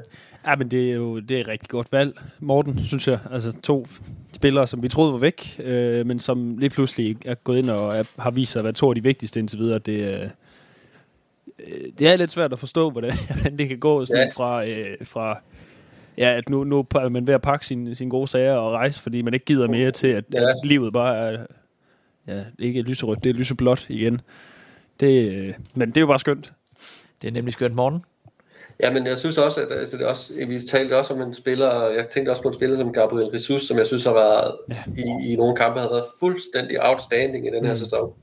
[0.48, 2.18] ja, men det er jo det er et rigtig godt valg.
[2.40, 3.20] Morten, synes jeg.
[3.32, 3.88] Altså to
[4.36, 7.96] spillere, som vi troede var væk, øh, men som lige pludselig er gået ind og
[7.98, 9.80] er, har vist sig at være to af de vigtigste indtil videre.
[9.80, 10.30] Det, øh,
[11.60, 14.32] øh, det er lidt svært at forstå, hvordan, hvordan det kan gå sådan Ja.
[14.36, 15.40] fra, øh, fra
[16.18, 19.02] ja, at nu, nu er man ved at pakke sine sin gode sager og rejse,
[19.02, 20.40] fordi man ikke gider mere til, at, Ja.
[20.40, 21.46] at livet bare er
[22.28, 24.22] ja, ikke lyserødt, det er lyseblåt igen.
[25.00, 26.52] Det, øh, men det er jo bare skønt.
[27.22, 28.04] det er nemlig skønt morgen.
[28.80, 31.34] Ja, men jeg synes også, at altså, det er også, vi talte også om en
[31.34, 34.56] spiller, jeg tænkte også på en spiller som Gabriel Jesus, som jeg synes har været
[34.70, 34.84] Ja.
[34.98, 37.78] i, i nogle kampe har været fuldstændig outstanding i den her mm.
[37.78, 38.14] sæson.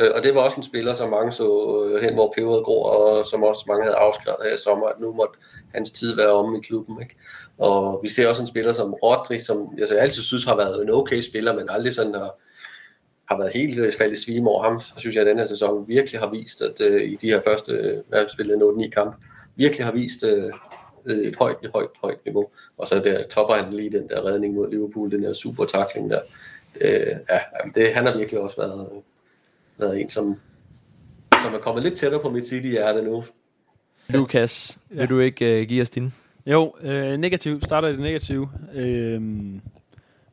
[0.00, 1.46] Øh, Og det var også en spiller, som mange så
[1.86, 5.00] øh, hen, hvor peberet gror, og som også mange havde afskrevet her i sommer, at
[5.00, 5.38] nu måtte
[5.74, 7.00] hans tid være omme i klubben.
[7.02, 7.14] Ikke?
[7.58, 10.90] Og vi ser også en spiller som Rodri, som jeg altid synes har været en
[10.90, 12.30] okay spiller, men aldrig sådan har,
[13.28, 14.80] har været helt øh, faldet i svime over ham.
[14.80, 17.40] Så synes jeg, at den her sæson virkelig har vist, at øh, i de her
[17.40, 19.16] første, øh, hvad en 8-9 kampe,
[19.56, 20.52] virkelig har vist øh,
[21.06, 22.48] øh, et højt, et højt, højt niveau.
[22.78, 26.10] Og så der topper han lige den der redning mod Liverpool, den der super tackling
[26.10, 26.20] der.
[26.80, 27.38] Øh, ja,
[27.74, 28.88] det, han har virkelig også været,
[29.78, 30.40] været en, som,
[31.42, 33.24] som er kommet lidt tættere på mit City-hjerte nu.
[34.08, 35.00] Lukas, ja.
[35.00, 36.12] vil du ikke uh, give os din?
[36.46, 37.60] Jo, øh, negativ.
[37.62, 38.48] Starter i det negative.
[38.74, 39.20] Øh,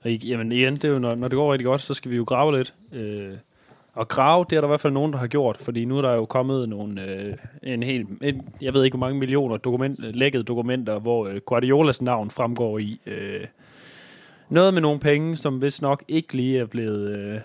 [0.01, 2.15] og jamen igen, det er jo, når, når det går rigtig godt, så skal vi
[2.15, 2.73] jo grave lidt.
[2.93, 3.33] Øh,
[3.93, 6.01] og grave, det er der i hvert fald nogen, der har gjort, fordi nu er
[6.01, 7.33] der jo kommet nogle, øh,
[7.63, 11.41] en helt, en, jeg ved ikke hvor mange millioner dokument, øh, lækkede dokumenter, hvor øh,
[11.45, 12.99] Guardiolas navn fremgår i.
[13.05, 13.45] Øh,
[14.49, 17.39] noget med nogle penge, som vist nok ikke lige er blevet, øh,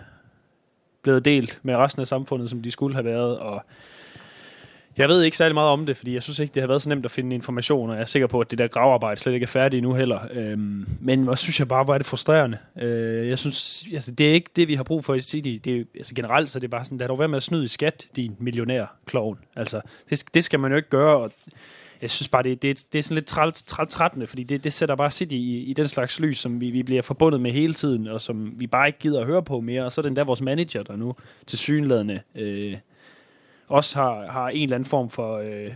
[1.02, 3.64] blevet delt med resten af samfundet, som de skulle have været, og
[4.98, 6.88] jeg ved ikke særlig meget om det, fordi jeg synes ikke, det har været så
[6.88, 9.44] nemt at finde information, og jeg er sikker på, at det der gravarbejde slet ikke
[9.44, 10.20] er færdigt nu heller.
[10.30, 12.58] Øhm, men hvad synes jeg bare, hvor er det frustrerende.
[12.80, 15.58] Øh, jeg synes, altså, det er ikke det, vi har brug for i City.
[15.64, 17.64] Det er, altså, generelt så er det bare sådan, lad dog være med at snyde
[17.64, 19.38] i skat, din millionær kloven.
[19.56, 19.80] Altså,
[20.10, 21.30] det, det skal man jo ikke gøre, og
[22.02, 24.72] jeg synes bare, det, det, det er sådan lidt træt, træt, trættende, fordi det, det
[24.72, 27.74] sætter bare City i, i den slags lys, som vi, vi bliver forbundet med hele
[27.74, 29.84] tiden, og som vi bare ikke gider at høre på mere.
[29.84, 31.14] Og så er den der vores manager, der nu
[31.46, 32.76] til synlædende øh,
[33.74, 35.70] også har, har en eller anden form for øh,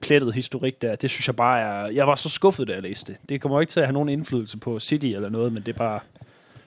[0.00, 0.94] plettet historik der.
[0.94, 1.86] Det synes jeg bare er...
[1.92, 3.20] Jeg var så skuffet, da jeg læste det.
[3.28, 5.78] Det kommer ikke til at have nogen indflydelse på City eller noget, men det er
[5.78, 6.00] bare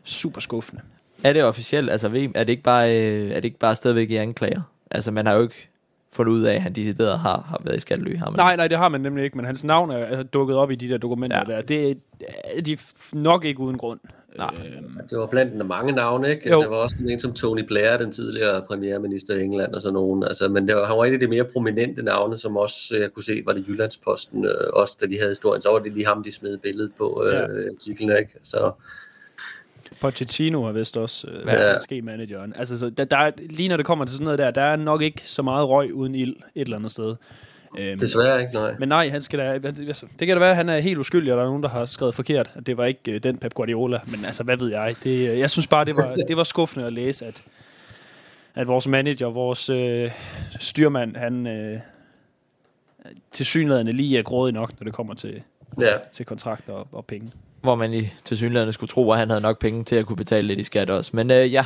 [0.03, 0.81] super skuffende.
[1.23, 1.89] Er det officielt?
[1.89, 4.61] Altså, er det ikke bare, øh, er det ikke bare stadigvæk i anklager?
[4.91, 5.69] Altså, man har jo ikke
[6.11, 8.17] fundet ud af, at han decideret har, har været i skattely.
[8.17, 8.37] Har man.
[8.37, 10.75] Nej, nej, det har man nemlig ikke, men hans navn er, er dukket op i
[10.75, 11.55] de der dokumenter Ja.
[11.55, 11.61] der.
[11.61, 11.97] Det
[12.57, 12.77] er de
[13.13, 13.99] nok ikke uden grund.
[14.37, 14.55] Nej.
[14.77, 16.49] Øhm, Det var blandt mange navne, ikke?
[16.49, 16.61] Jo.
[16.61, 20.23] Der var også en som Tony Blair, den tidligere premierminister i England og sådan nogen.
[20.23, 23.01] Altså, men det var, han var en af de mere prominente navne, som også, øh,
[23.01, 25.93] jeg kunne se, var det Jyllandsposten, øh, også da de havde historien, så var det
[25.93, 27.41] lige ham, de smed billedet på øh, Ja.
[27.43, 28.31] artiklen, ikke?
[28.43, 28.71] Så
[30.01, 31.67] Pochettino er vist også øh, Ja.
[31.67, 31.73] ja.
[31.75, 32.53] måske manageren.
[32.57, 34.75] Altså, så der, der er, lige når det kommer til sådan noget der, der er
[34.75, 37.15] nok ikke så meget røg uden ild et eller andet sted.
[37.79, 38.75] Øhm, desværre ikke, nej.
[38.79, 41.33] Men nej, han skal da, altså, det kan da være, at han er helt uskyldig,
[41.33, 43.53] og der er nogen, der har skrevet forkert, at det var ikke øh, den Pep
[43.53, 43.99] Guardiola.
[44.07, 44.95] Men altså, hvad ved jeg?
[45.03, 47.43] Det, øh, jeg synes bare, det var, det var skuffende at læse, at,
[48.55, 50.11] at vores manager, vores øh,
[50.59, 51.79] styrmand, han øh,
[53.31, 55.41] til synligheden lige er grådig nok, når det kommer til,
[55.81, 55.97] Ja.
[56.11, 57.31] til kontrakter og, og penge.
[57.63, 60.47] Hvor man i tilsyneladende skulle tro, at han havde nok penge til at kunne betale
[60.47, 61.11] lidt i skat også.
[61.13, 61.65] Men øh, ja,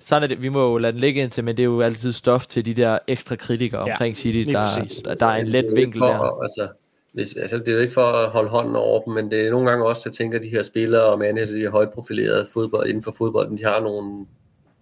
[0.00, 0.42] sådan er det.
[0.42, 2.74] Vi må jo lade den ligge indtil, men det er jo altid stof til de
[2.74, 4.50] der ekstra kritikere Ja, omkring City.
[4.50, 6.42] Der, der, der er en let er vinkel for, der.
[6.42, 6.68] Altså,
[7.12, 9.50] hvis, altså, det er jo ikke for at holde hånden over dem, men det er
[9.50, 12.46] nogle gange også, jeg tænker, at de her spillere og manager, de her højt profilerede
[12.52, 14.26] fodbold, inden for fodbolden, de har nogle,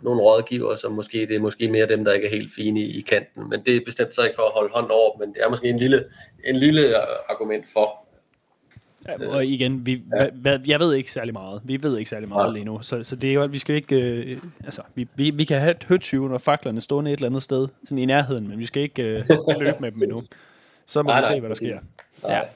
[0.03, 2.99] nogle rådgiver, som måske, det er måske mere dem, der ikke er helt fine i,
[2.99, 3.49] i kanten.
[3.51, 5.51] Men det er bestemt så ikke for at holde hånden over dem, men det er
[5.51, 6.05] måske en lille,
[6.45, 6.95] en lille øh,
[7.29, 8.08] argument for.
[9.07, 10.27] Ja, og igen, vi, ja.
[10.33, 11.61] hva, jeg ved ikke særlig meget.
[11.65, 12.53] Vi ved ikke særlig meget Nej.
[12.55, 12.83] lige nu.
[12.83, 14.01] Så, så det er jo, vi skal ikke...
[14.01, 17.69] Øh, altså, vi, vi, vi kan have høtyven og faklerne stående et eller andet sted,
[17.85, 19.25] sådan i nærheden, men vi skal ikke øh,
[19.61, 20.23] løbe med dem endnu.
[20.87, 21.77] Så må Nej, vi se, nej, hvad der sker.
[22.23, 22.49] Nej.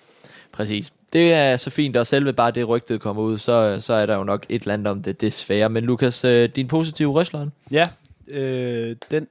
[0.52, 0.92] Præcis.
[1.12, 4.16] Det er så fint, og selve bare det rygtet kommer ud, så, så er der
[4.16, 5.68] jo nok et eller andet om det, desværre.
[5.68, 7.52] Men Lukas, øh, din positive røsleren?
[7.70, 7.85] Ja,
[8.31, 9.28] øh, den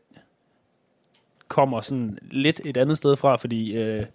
[1.47, 4.05] kommer sådan lidt et andet sted fra, fordi øh,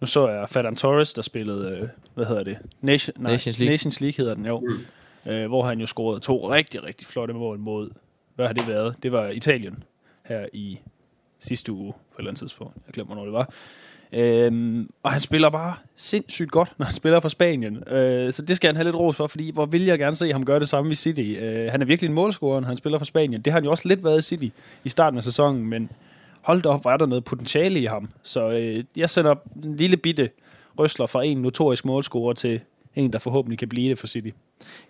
[0.00, 2.58] nu så jeg Ferran Torres, der spillede, øh, hvad hedder det?
[2.80, 3.72] Nation, nej, Nations League.
[3.72, 4.60] Nations League hedder den jo.
[4.60, 5.32] Mm.
[5.32, 7.90] Øh, hvor han jo scorede to rigtig, rigtig flotte mål mod,
[8.34, 8.96] hvad har det været?
[9.02, 9.82] Det var Italien
[10.24, 10.78] her i
[11.38, 12.76] sidste uge på et eller andet tidspunkt.
[12.86, 13.52] Jeg glemmer, hvornår det var.
[14.12, 17.88] Øhm, og han spiller bare sindssygt godt, når han spiller for Spanien.
[17.88, 20.32] Øh, så det skal han have lidt ros for, fordi hvor vil jeg gerne se
[20.32, 21.36] ham gøre det samme i City.
[21.40, 23.42] Øh, han er virkelig en målscorer, når han spiller for Spanien.
[23.42, 24.48] Det har han jo også lidt været i City
[24.84, 25.90] i starten af sæsonen, men
[26.48, 28.08] hold da op, var der noget potentiale i ham.
[28.22, 29.34] Så øh, jeg sender
[29.64, 30.30] en lille bitte
[30.78, 32.60] røsler fra en notorisk målscorer til
[32.94, 34.30] en, der forhåbentlig kan blive det for City.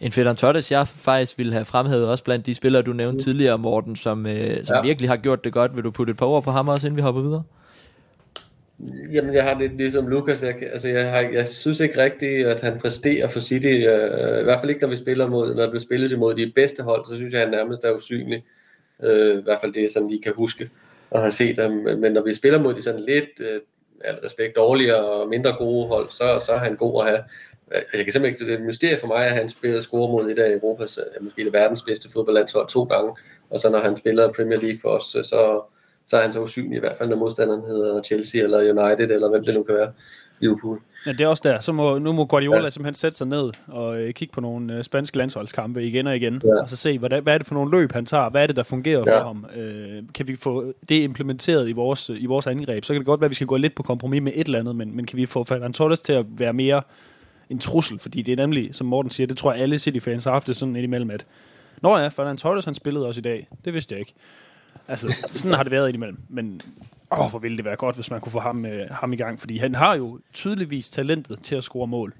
[0.01, 3.59] En Fedon Torres, jeg faktisk ville have fremhævet også blandt de spillere, du nævnte tidligere,
[3.59, 4.83] Morten, som, øh, som ja.
[4.83, 5.77] Virkelig har gjort det godt.
[5.77, 7.43] Vil du putte et par ord på ham også, inden vi hopper videre?
[9.13, 10.43] Jamen, jeg har det ligesom Lukas.
[10.43, 13.67] Jeg, altså, jeg, har, jeg synes ikke rigtigt, at han præsterer for City.
[13.67, 16.83] Øh, I hvert fald ikke, når vi spiller mod, når det spillet imod de bedste
[16.83, 18.45] hold, så synes jeg, at han nærmest er usynlig.
[19.03, 20.71] Øh, I hvert fald det, jeg sådan lige kan huske
[21.11, 21.73] og har set ham.
[21.73, 23.61] Men når vi spiller mod de sådan lidt, øh,
[24.01, 27.25] al respekt, dårligere og mindre gode hold, så, så er han god at have.
[27.71, 30.31] Jeg kan simpelthen ikke, det er et mysterie for mig, at han spiller score mod
[30.31, 33.17] et af Europas, øh, måske det verdens bedste fodboldlandshold to gange.
[33.51, 35.63] Og så når han spiller Premier League for os, øh, så,
[36.07, 39.29] så er han så usynlig i hvert fald, når modstanderen hedder Chelsea eller United, eller
[39.31, 39.93] hvem det nu kan være,
[40.41, 40.81] Liverpool.
[41.07, 41.61] Men det er også der.
[41.61, 42.65] Så må, nu må Guardiola ja.
[42.65, 42.71] Ja.
[42.71, 46.43] simpelthen sætte sig ned og øh, kigge på nogle øh, spanske landsholdskampe igen og igen.
[46.45, 46.63] Ja.
[46.63, 48.29] Og så se, hvad, hvad er det for nogle løb, han tager?
[48.31, 49.23] Hvad er det, der fungerer for Ja.
[49.25, 49.47] ham?
[49.57, 52.85] Øh, kan vi få det implementeret i vores, i vores angreb?
[52.85, 54.59] Så kan det godt være, at vi skal gå lidt på kompromis med et eller
[54.59, 56.83] andet, men, men kan vi få Ferran Torres til at være mere
[57.51, 57.99] en trussel?
[57.99, 60.57] Fordi det er nemlig, som Morten siger, det tror jeg alle City-fans har haft det
[60.57, 61.27] sådan indimellem, at
[61.83, 63.49] Nå ja, Ferran Torres han spillede også i dag.
[63.65, 64.13] Det vidste jeg ikke.
[64.89, 66.19] Altså, sådan har det været indimellem.
[66.29, 66.61] Men
[67.13, 69.41] åh, hvor ville det være godt, hvis man kunne få ham, øh, ham i gang.
[69.41, 72.15] Fordi han har jo tydeligvis talentet til at score mål.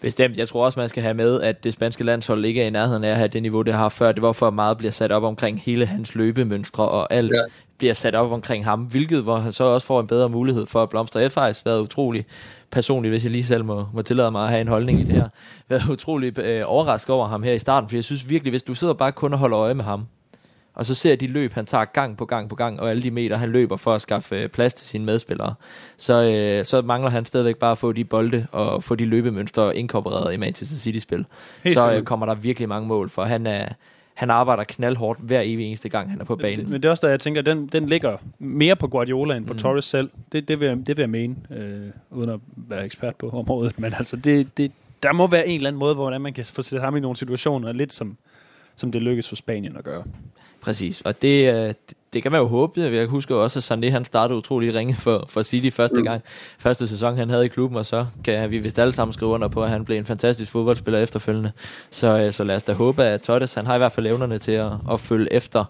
[0.00, 0.38] Bestemt.
[0.38, 3.04] Jeg tror også, man skal have med, at det spanske landshold ikke er i nærheden
[3.04, 4.12] af at have det niveau, det har før.
[4.12, 7.32] Det var for meget bliver sat op omkring hele hans løbemønstre, og alt.
[7.32, 7.38] Ja.
[7.78, 10.82] bliver sat op omkring ham, hvilket hvor han så også får en bedre mulighed for
[10.82, 11.20] at blomstre.
[11.20, 12.24] Jeg har faktisk været utrolig
[12.70, 15.12] personligt, hvis jeg lige selv må, må tillade mig at have en holdning i det
[15.12, 15.28] her,
[15.68, 18.74] været utrolig øh, overrasket over ham her i starten, for jeg synes virkelig, hvis du
[18.74, 20.06] sidder bare kun og holder øje med ham,
[20.74, 23.10] og så ser de løb, han tager gang på gang på gang, og alle de
[23.10, 25.54] meter, han løber for at skaffe øh, plads til sine medspillere,
[25.96, 29.76] så, øh, så mangler han stadigvæk bare at få de bolde og få de løbemønstre
[29.76, 31.26] inkorporeret i Manchester City-spil.
[31.64, 33.68] Helt Så øh, kommer der virkelig mange mål, for han, er,
[34.14, 36.70] han arbejder knaldhårdt hver evig eneste gang, han er på banen.
[36.70, 39.52] Men det er også der, jeg tænker, den, den ligger mere på Guardiola end på
[39.52, 39.58] mm.
[39.58, 40.10] Torres selv.
[40.32, 43.78] Det, det, vil jeg, det vil jeg mene, øh, uden at være ekspert på området.
[43.78, 46.62] Men altså, det, det, der må være en eller anden måde, hvordan man kan få
[46.62, 48.16] sat ham i nogle situationer, lidt som,
[48.76, 50.02] som det lykkes for Spanien at gøre.
[50.60, 51.74] Præcis, og det, øh,
[52.12, 52.80] det- kan man jo håbe.
[52.80, 56.22] Jeg husker jo også, at Sané han startede utrolig ringe for, for City første gang.
[56.58, 59.48] Første sæson, han havde i klubben, og så kan vi vist alle sammen skrive under
[59.48, 61.52] på, at han blev en fantastisk fodboldspiller efterfølgende.
[61.90, 64.38] Så, øh, så lad os da håbe, at Torres han har i hvert fald evnerne
[64.38, 65.64] til at, at følge efter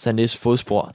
[0.00, 0.92] Sanés fodspor.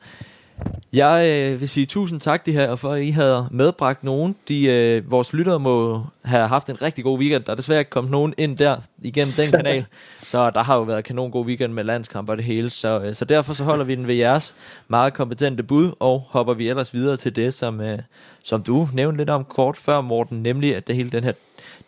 [0.93, 4.35] Jeg øh, vil sige tusind tak det her, for at I havde medbragt nogen.
[4.47, 7.43] De, øh, vores lyttere må have haft en rigtig god weekend.
[7.43, 9.85] Der er desværre ikke kommet nogen ind der igennem den kanal.
[10.31, 12.69] så der har jo været kanon god weekend med landskamp og det hele.
[12.69, 14.55] Så, øh, så derfor så holder vi den ved jeres
[14.87, 17.99] meget kompetente bud, og hopper vi ellers videre til det, som, øh,
[18.43, 21.33] som du nævnte lidt om kort før, Morten, nemlig at det hele den her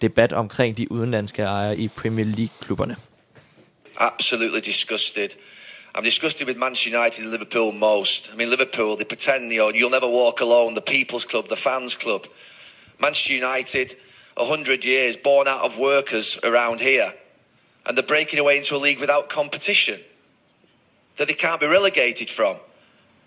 [0.02, 2.96] debat omkring de udenlandske ejere i Premier League-klubberne.
[3.98, 5.30] Absolutely disgusted.
[5.98, 8.30] I'm disgusted with Manchester United and Liverpool most.
[8.32, 11.56] I mean, Liverpool, they pretend, you know, you'll never walk alone, the people's club, the
[11.56, 12.28] fans club.
[13.02, 13.96] Manchester United,
[14.36, 17.12] 100 years, born out of workers around here.
[17.84, 20.00] And they're breaking away into a league without competition
[21.16, 22.58] that they can't be relegated from.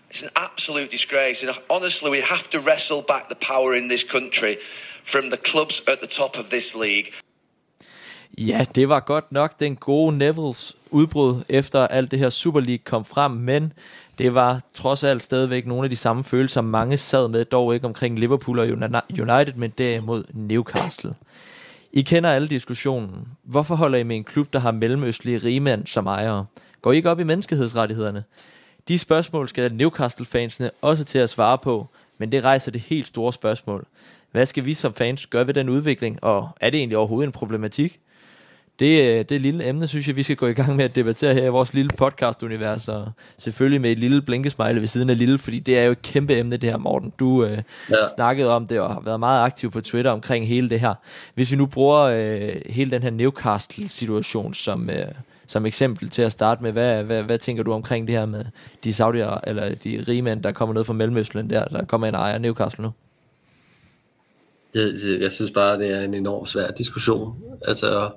[0.09, 1.43] It's an absolute disgrace.
[1.43, 4.59] And honestly, we have to wrestle back the power in this country
[5.03, 7.13] from the clubs at the top of this league.
[8.37, 12.83] Ja, det var godt nok den gode Nevilles udbrud, efter alt det her Super League
[12.85, 13.73] kom frem, men
[14.17, 17.87] det var trods alt stadigvæk nogle af de samme følelser, mange sad med, dog ikke
[17.87, 18.67] omkring Liverpool og
[19.09, 21.13] United, men derimod Newcastle.
[21.93, 23.27] I kender alle diskussionen.
[23.43, 26.45] Hvorfor holder I med en klub, der har mellemøstlige rigmænd som ejere?
[26.81, 28.23] Går I ikke op i menneskehedsrettighederne?
[28.87, 33.33] De spørgsmål skal Newcastle-fansene også til at svare på, men det rejser det helt store
[33.33, 33.85] spørgsmål.
[34.31, 37.31] Hvad skal vi som fans gøre ved den udvikling, og er det egentlig overhovedet en
[37.31, 37.99] problematik?
[38.81, 41.33] Det, øh, det lille emne, synes jeg, vi skal gå i gang med at debattere
[41.33, 45.37] her i vores lille podcast-univers, og selvfølgelig med et lille blinkesmiley ved siden af lille,
[45.37, 47.13] fordi det er jo et kæmpe emne, det her, Morten.
[47.19, 47.57] Du øh,
[47.89, 47.95] ja.
[48.15, 50.93] snakkede om det, og har været meget aktiv på Twitter omkring hele det her.
[51.35, 55.05] Hvis vi nu bruger øh, hele den her Newcastle-situation som, øh,
[55.47, 58.45] som eksempel til at starte med, hvad, hvad, hvad tænker du omkring det her med
[58.83, 62.15] de saudier, eller de rige mænd, der kommer ned fra Mellemøstland der, der kommer en
[62.15, 62.91] ejer Newcastle nu?
[64.73, 64.91] Jeg,
[65.21, 67.35] jeg synes bare, det er en enormt svær diskussion.
[67.67, 68.09] Altså,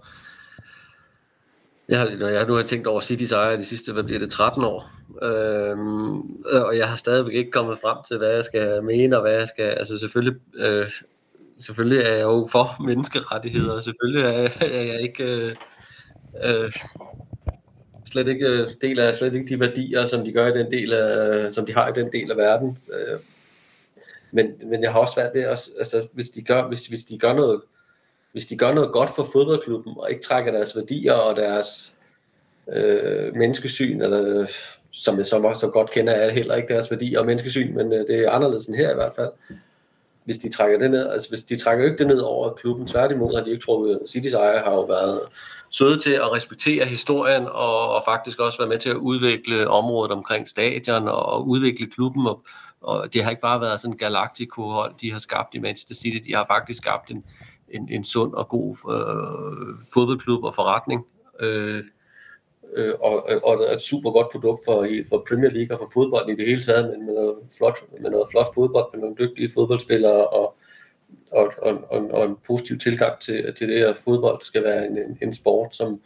[1.88, 4.64] jeg har, jeg nu har tænkt over Citys ejer de sidste, hvad bliver det, 13
[4.64, 4.90] år.
[5.23, 9.33] Øhm, og jeg har stadigvæk ikke kommet frem til, hvad jeg skal mene, og hvad
[9.33, 10.90] jeg skal, altså selvfølgelig, øh,
[11.59, 15.55] selvfølgelig er jeg jo for menneskerettigheder, og selvfølgelig er, er jeg ikke, øh,
[16.44, 16.73] øh,
[18.05, 20.92] slet ikke øh, del af slet ikke de værdier, som de gør i den del
[20.92, 22.79] af, som de har i den del af verden.
[22.92, 23.18] Øh,
[24.33, 27.18] men, men jeg har også svært ved, at, altså, hvis de gør, hvis, hvis de
[27.18, 27.61] gør noget
[28.35, 31.94] hvis de gør noget godt for fodboldklubben, og ikke trækker deres værdier og deres
[32.73, 34.47] øh, menneskesyn, eller,
[34.90, 38.07] som jeg så, så godt kender, er heller ikke deres værdier og menneskesyn, men øh,
[38.07, 39.31] det er anderledes end her i hvert fald.
[40.25, 43.35] Hvis de trækker det ned, altså hvis de trækker ikke det ned over klubben, tværtimod
[43.37, 45.20] har de ikke trukket, Citys ejer har jo været
[45.70, 50.12] søde til at respektere historien, og, og faktisk også være med til at udvikle området
[50.12, 52.44] omkring stadion, og udvikle klubben, og,
[52.81, 56.29] og det har ikke bare været sådan en galactico-hold, de har skabt i Manchester City,
[56.29, 57.25] de har faktisk skabt en,
[57.74, 61.06] en, en sund og god øh, fodboldklub og forretning.
[61.40, 61.84] Øh,
[62.76, 66.37] øh, og, og et super godt produkt for, for Premier League og for fodbold i
[66.37, 70.26] det hele taget, men med noget flot, med noget flot fodbold, med nogle dygtige fodboldspillere
[70.28, 70.56] og,
[71.32, 74.98] og, og, og, og en positiv tilgang til, til det, at fodbold skal være en,
[74.98, 76.00] en, en sport, som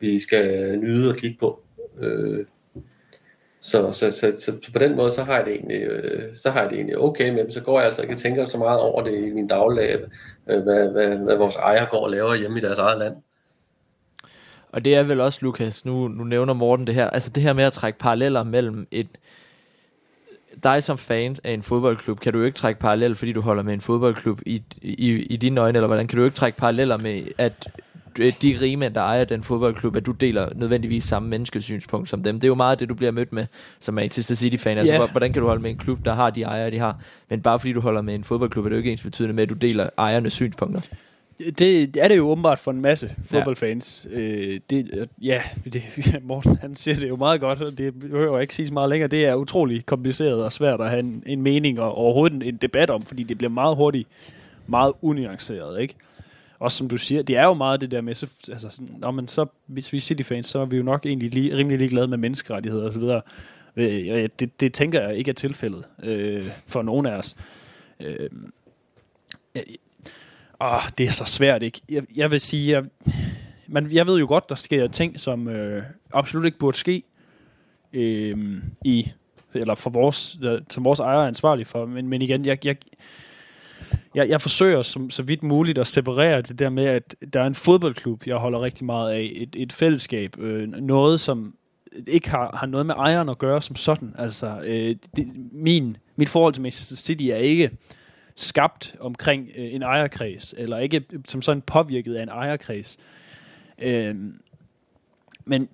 [0.00, 1.62] vi skal nyde og kigge på.
[1.98, 2.46] Øh,
[3.64, 6.50] så, så, så, så, så på den måde, så har jeg det egentlig, øh, så
[6.50, 7.50] har jeg det egentlig okay med dem.
[7.50, 10.00] Så går jeg altså ikke og tænker så meget over det i min dagligdag,
[10.48, 13.14] øh, hvad, hvad, hvad vores ejer går og laver hjemme i deres eget land.
[14.72, 17.52] Og det er vel også, Lukas, nu, nu nævner Morten det her, altså det her
[17.52, 19.08] med at trække paralleller mellem et,
[20.62, 23.74] dig som fan af en fodboldklub, kan du ikke trække paralleller, fordi du holder med
[23.74, 27.22] en fodboldklub i, i, i dine øjne, eller hvordan kan du ikke trække paralleller med,
[27.38, 27.68] at
[28.16, 32.34] de rige mænd, der ejer den fodboldklub, at du deler nødvendigvis samme menneskesynspunkt som dem.
[32.34, 33.46] Det er jo meget det, du bliver mødt med
[33.80, 34.78] som Manchester City-fan.
[34.78, 35.10] Altså, yeah.
[35.10, 36.98] hvordan kan du holde med en klub, der har de ejere, de har?
[37.30, 39.42] Men bare fordi du holder med en fodboldklub, er det jo ikke ens betydende med,
[39.42, 40.80] at du deler ejernes synspunkter.
[41.58, 44.06] Det er det jo åbenbart for en masse fodboldfans.
[44.10, 44.18] Ja.
[44.18, 45.82] Øh, det, ja, det,
[46.22, 49.08] Morten han siger det jo meget godt, og det behøver ikke sige meget længere.
[49.08, 52.56] Det er utrolig kompliceret og svært at have en, en mening og overhovedet en, en
[52.56, 54.08] debat om, fordi det bliver meget hurtigt
[54.66, 55.94] meget unuanceret, ikke?
[56.64, 59.10] Også som du siger, det er jo meget det der med, så, altså, sådan, når
[59.10, 62.08] man så, hvis vi er City-fans, så er vi jo nok egentlig lige, rimelig ligeglade
[62.08, 63.02] med menneskerettigheder osv.
[63.76, 67.36] Øh, det, det tænker jeg ikke er tilfældet øh, for nogen af os.
[68.00, 68.30] Øh,
[69.54, 69.62] øh,
[70.60, 71.80] åh, det er så svært, ikke?
[71.90, 72.84] Jeg, jeg vil sige, jeg,
[73.66, 77.02] man, jeg ved jo godt, der sker ting, som øh, absolut ikke burde ske
[77.92, 79.12] øh, i
[79.54, 81.86] eller for vores, øh, som vores ejer er ansvarlig for.
[81.86, 82.76] Men, men igen, jeg, jeg,
[84.14, 87.46] jeg, jeg forsøger som, så vidt muligt at separere det der med, at der er
[87.46, 91.54] en fodboldklub, jeg holder rigtig meget af, et, et fællesskab, øh, noget som
[92.06, 94.14] ikke har, har noget med ejeren at gøre som sådan.
[94.18, 97.70] Altså, øh, det, min, mit forhold til Manchester City er ikke
[98.36, 102.96] skabt omkring øh, en ejerkreds, eller ikke som sådan påvirket af en ejerkreds.
[103.78, 104.14] Øh,
[105.44, 105.68] men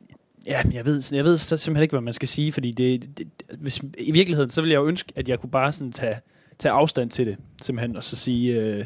[0.46, 3.28] Ja, men jeg ved, jeg ved simpelthen ikke, hvad man skal sige, fordi det, det,
[3.58, 6.16] hvis, i virkeligheden, så ville jeg jo ønske, at jeg kunne bare sådan tage,
[6.60, 8.84] tage afstand til det, simpelthen, og så sige, øh,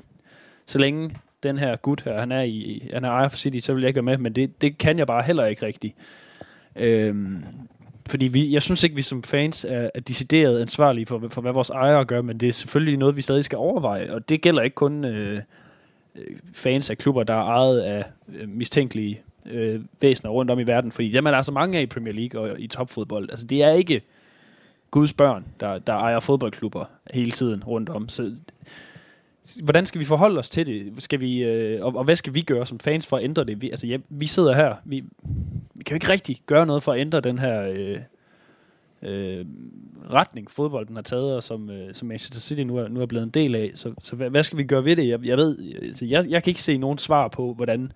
[0.66, 1.10] så længe
[1.42, 3.88] den her gut her, han er, i, han er ejer for City, så vil jeg
[3.88, 5.94] ikke være med, men det, det kan jeg bare heller ikke rigtigt.
[6.76, 7.44] Øhm,
[8.06, 11.52] fordi vi, jeg synes ikke, vi som fans er, er decideret ansvarlige for, for, hvad
[11.52, 14.62] vores ejere gør, men det er selvfølgelig noget, vi stadig skal overveje, og det gælder
[14.62, 15.40] ikke kun øh,
[16.14, 18.04] øh fans af klubber, der er ejet af
[18.34, 21.82] øh, mistænkelige øh, væsener rundt om i verden, fordi dem er der så mange af
[21.82, 23.30] i Premier League og i topfodbold.
[23.30, 24.02] Altså, det er ikke
[24.94, 28.08] Guds børn, der, der ejer fodboldklubber hele tiden rundt om.
[28.08, 28.36] Så
[29.62, 31.02] hvordan skal vi forholde os til det?
[31.02, 33.62] Skal vi, øh, og, og hvad skal vi gøre som fans for at ændre det?
[33.62, 35.04] Vi, altså, ja, vi sidder her, vi,
[35.74, 37.98] vi kan jo ikke rigtig gøre noget for at ændre den her øh,
[39.02, 39.44] øh,
[40.10, 43.24] retning, fodbolden har taget, og som, øh, som Manchester City nu er, nu er blevet
[43.24, 43.70] en del af.
[43.74, 45.08] Så, så hvad, hvad skal vi gøre ved det?
[45.08, 47.92] Jeg, jeg ved, altså, jeg, jeg kan ikke se nogen svar på, hvordan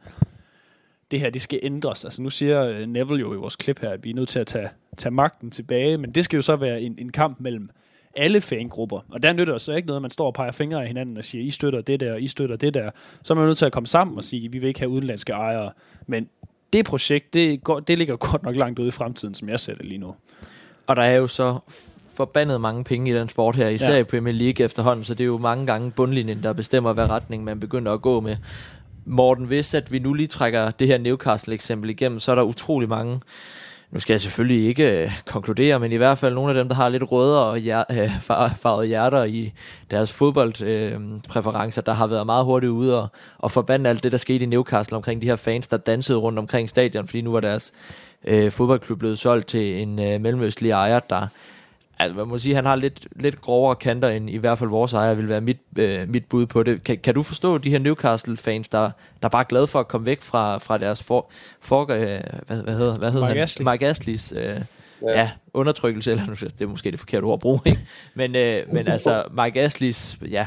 [1.11, 2.05] det her det skal ændres.
[2.05, 4.39] Altså nu siger øh, Neville jo i vores klip her, at vi er nødt til
[4.39, 4.69] at tage,
[4.99, 7.71] tage magten tilbage, men det skal jo så være en, en kamp mellem
[8.17, 9.01] alle fangrupper.
[9.11, 11.17] Og der nytter det så ikke noget, at man står og peger fingre af hinanden
[11.17, 12.91] og siger, I støtter det der, I støtter det der.
[13.23, 15.33] Så er man nødt til at komme sammen og sige, vi vil ikke have udenlandske
[15.33, 15.71] ejere.
[16.07, 16.29] Men
[16.73, 19.75] det projekt, det, går, det ligger godt nok langt ude i fremtiden, som jeg ser
[19.75, 20.15] det lige nu.
[20.87, 21.59] Og der er jo så
[22.15, 23.99] forbandet mange penge i den sport her, især ja.
[23.99, 27.45] i Premier League efterhånden, så det er jo mange gange bundlinjen, der bestemmer, hvad retning
[27.45, 28.37] man begynder at gå med.
[29.05, 32.89] Morten, hvis at vi nu lige trækker det her Newcastle-eksempel igennem, så er der utrolig
[32.89, 33.21] mange
[33.91, 36.75] nu skal jeg selvfølgelig ikke øh, konkludere, men i hvert fald nogle af dem, der
[36.75, 38.11] har lidt rødere og hjer, øh,
[38.57, 39.53] farvede hjerter i
[39.91, 43.09] deres fodboldpræferencer, øh, der har været meget hurtigt ude og,
[43.39, 46.39] og forbande alt det, der skete i Newcastle omkring de her fans, der dansede rundt
[46.39, 47.73] omkring stadion, fordi nu var deres
[48.25, 51.27] øh, fodboldklub blevet solgt til en øh, mellemøstlig ejer, der
[52.01, 54.93] Altså, man må sige, han har lidt, lidt grovere kanter end i hvert fald vores
[54.93, 56.85] ejer vil være mit, øh, mit bud på det.
[56.85, 58.91] Kan, kan du forstå de her Newcastle-fans, der, der
[59.23, 61.31] er bare glade for at komme væk fra, fra deres for,
[61.61, 63.43] for øh, hvad, hvad hedder, hvad hedder Mark han?
[63.43, 63.65] Ashley.
[63.65, 64.61] Mark Asleys øh, ja.
[65.03, 67.81] ja, undertrykkelse, eller det er måske det forkerte ord at bruge, ikke?
[68.15, 70.47] Men, øh, men altså, Mark Asleys, ja.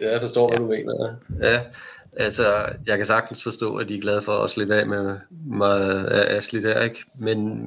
[0.00, 0.62] Ja, jeg forstår, hvad ja.
[0.62, 1.14] du mener.
[1.42, 1.60] Ja,
[2.16, 6.04] Altså, jeg kan sagtens forstå, at de er glade for at slippe af med, med
[6.12, 7.04] øh, Asli der, ikke?
[7.14, 7.60] Men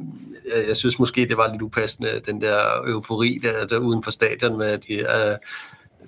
[0.55, 4.11] jeg, jeg synes måske, det var lidt upassende, den der eufori der, der uden for
[4.11, 5.37] stadion med, at de, uh,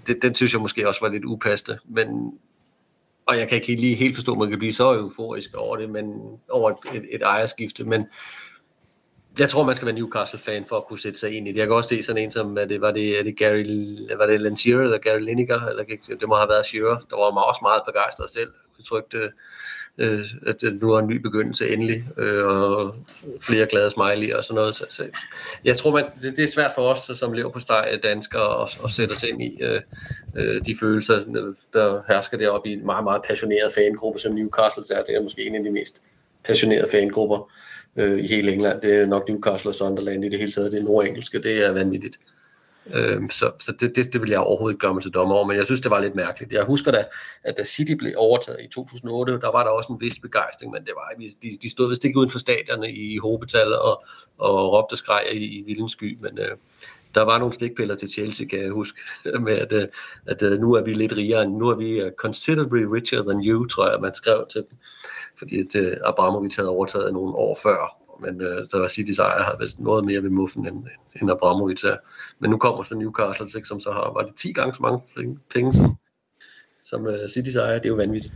[0.08, 1.80] det, den synes jeg måske også var lidt upassende.
[1.86, 2.32] Men,
[3.26, 5.90] og jeg kan ikke lige helt forstå, at man kan blive så euforisk over det,
[5.90, 6.14] men
[6.50, 8.06] over et, et, et ejerskifte, men
[9.40, 11.58] jeg tror, man skal være Newcastle-fan for at kunne sætte sig ind i det.
[11.58, 13.66] Jeg kan også se sådan en som, at det, var det, er det Gary,
[14.18, 15.84] var det Alan Shearer eller Gary Lineker, eller
[16.20, 19.18] det må have været Shearer, der var også meget begejstret selv, udtrykte,
[19.98, 22.96] øh, at nu er en ny begyndelse endelig, øh, og
[23.42, 24.76] flere glade smiley og sådan noget.
[24.76, 25.04] Så, så
[25.64, 28.64] jeg tror, man, det, det er svært for os som lever på steg øh, danskere
[28.64, 29.82] at, at sætte os ind i øh,
[30.36, 35.04] øh, de følelser, der hersker deroppe i en meget, meget passioneret fangruppe, som Newcastle er.
[35.04, 36.04] Det er måske en af de mest
[36.44, 37.52] passionerede fangrupper
[37.96, 38.82] øh, i hele England.
[38.82, 40.72] Det er nok Newcastle og Sunderland i det hele taget.
[40.72, 42.20] Det er nordengelske, det er vanvittigt.
[42.94, 45.46] Øh, så så det, det, det vil jeg overhovedet ikke gøre mig til dommer over,
[45.46, 46.52] men jeg synes, det var lidt mærkeligt.
[46.52, 47.06] Jeg husker da,
[47.44, 50.84] at da City blev overtaget i 2008, der var der også en vis begejstring, men
[50.86, 54.06] det var, de, de stod vist ikke uden for stadierne i hobetal og,
[54.38, 56.58] og råbte skreg i, i Vildensky, men øh,
[57.16, 59.00] der var nogle stikpiller til Chelsea, kan jeg huske,
[59.46, 59.88] med at, øh,
[60.26, 63.66] at, øh, nu er vi lidt rigere, nu er vi øh, considerably richer than you,
[63.66, 64.78] tror jeg, man skrev til dem
[65.38, 69.58] fordi at, Abramovic havde overtaget nogle år før, men uh, der var Citys ejer har
[69.60, 70.84] vist noget mere ved muffen end,
[71.22, 71.98] end Abramovic er.
[72.40, 75.02] Men nu kommer så Newcastle, ikke, som så har, var det 10 gange så mange
[75.54, 75.98] penge som,
[76.84, 78.34] som uh, Citys ejer, det er jo vanvittigt.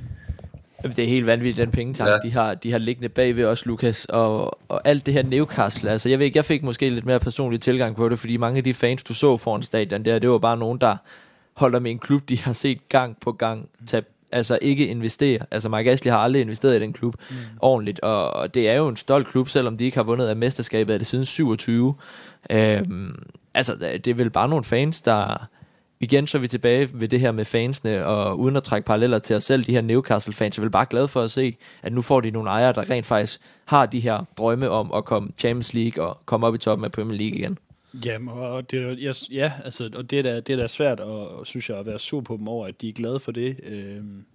[0.84, 2.17] Det er helt vanvittigt, den pengetank, ja.
[2.17, 5.89] de, har, de har liggende bagved os, Lukas, og, og alt det her Newcastle.
[5.89, 8.57] Altså, jeg ved ikke, jeg fik måske lidt mere personlig tilgang på det, fordi mange
[8.57, 10.97] af de fans, du så foran stadion der, det var bare nogen, der
[11.53, 15.39] holder med en klub, de har set gang på gang tage altså ikke investere.
[15.51, 17.36] Altså Mark Ashley har aldrig investeret i den klub mm.
[17.59, 20.36] ordentligt, og, og det er jo en stolt klub, selvom de ikke har vundet af
[20.36, 21.95] mesterskabet af det siden 27.
[22.49, 23.23] Øhm,
[23.53, 25.47] altså det er vel bare nogle fans, der
[25.99, 29.19] igen så er vi tilbage ved det her med fansene, og uden at trække paralleller
[29.19, 32.01] til os selv, de her Newcastle-fans, er vel bare glade for at se, at nu
[32.01, 35.73] får de nogle ejere, der rent faktisk har de her drømme om at komme Champions
[35.73, 37.57] League og komme op i toppen af Premier League igen.
[38.05, 41.47] Jamen, og det, jeg, ja, altså, og det er da, det er da svært, og,
[41.47, 43.59] synes jeg, at være sur på dem over, at de er glade for det.
[43.63, 44.25] Øhm,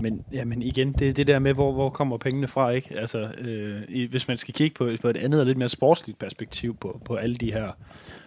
[0.00, 2.98] men, ja, men igen, det er det der med, hvor, hvor kommer pengene fra, ikke?
[2.98, 6.18] Altså, øh, i, hvis man skal kigge på, på et andet og lidt mere sportsligt
[6.18, 7.72] perspektiv på, på alle de her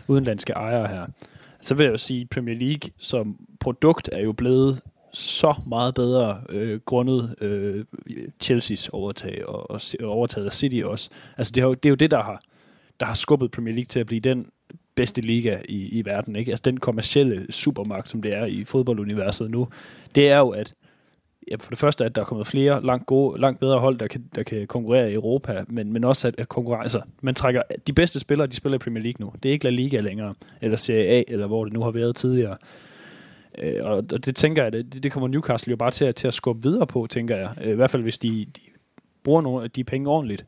[0.08, 1.06] udenlandske ejere her,
[1.62, 4.82] så vil jeg jo sige, at Premier League som produkt er jo blevet
[5.14, 7.86] så meget bedre øh, grundet øh,
[8.42, 11.10] Chelseas overtag og, og, og overtaget af City også.
[11.38, 12.42] Altså det, har, det er jo det, der har
[13.00, 14.48] der har skubbet Premier League til at blive den
[14.96, 16.36] bedste liga i, i verden.
[16.36, 16.52] Ikke?
[16.52, 19.68] Altså den kommercielle supermagt, som det er i fodbolduniverset nu,
[20.16, 20.74] det er jo, at
[21.52, 24.08] ja, for det første, at der er kommet flere langt, gode, langt bedre hold, der
[24.08, 27.62] kan, der kan konkurrere i Europa, men, men også at, at konkurrence, altså, man trækker,
[27.88, 29.34] de bedste spillere, de spiller i Premier League nu.
[29.44, 32.16] Det er ikke La Liga længere, eller Serie A, eller hvor det nu har været
[32.16, 32.58] tidligere.
[33.58, 36.64] Øh, og det tænker jeg, det, det kommer Newcastle jo bare til, til at skubbe
[36.64, 37.50] videre på, tænker jeg.
[37.62, 38.62] Øh, I hvert fald, hvis de, de
[39.24, 40.46] bruger nogle af de penge ordentligt.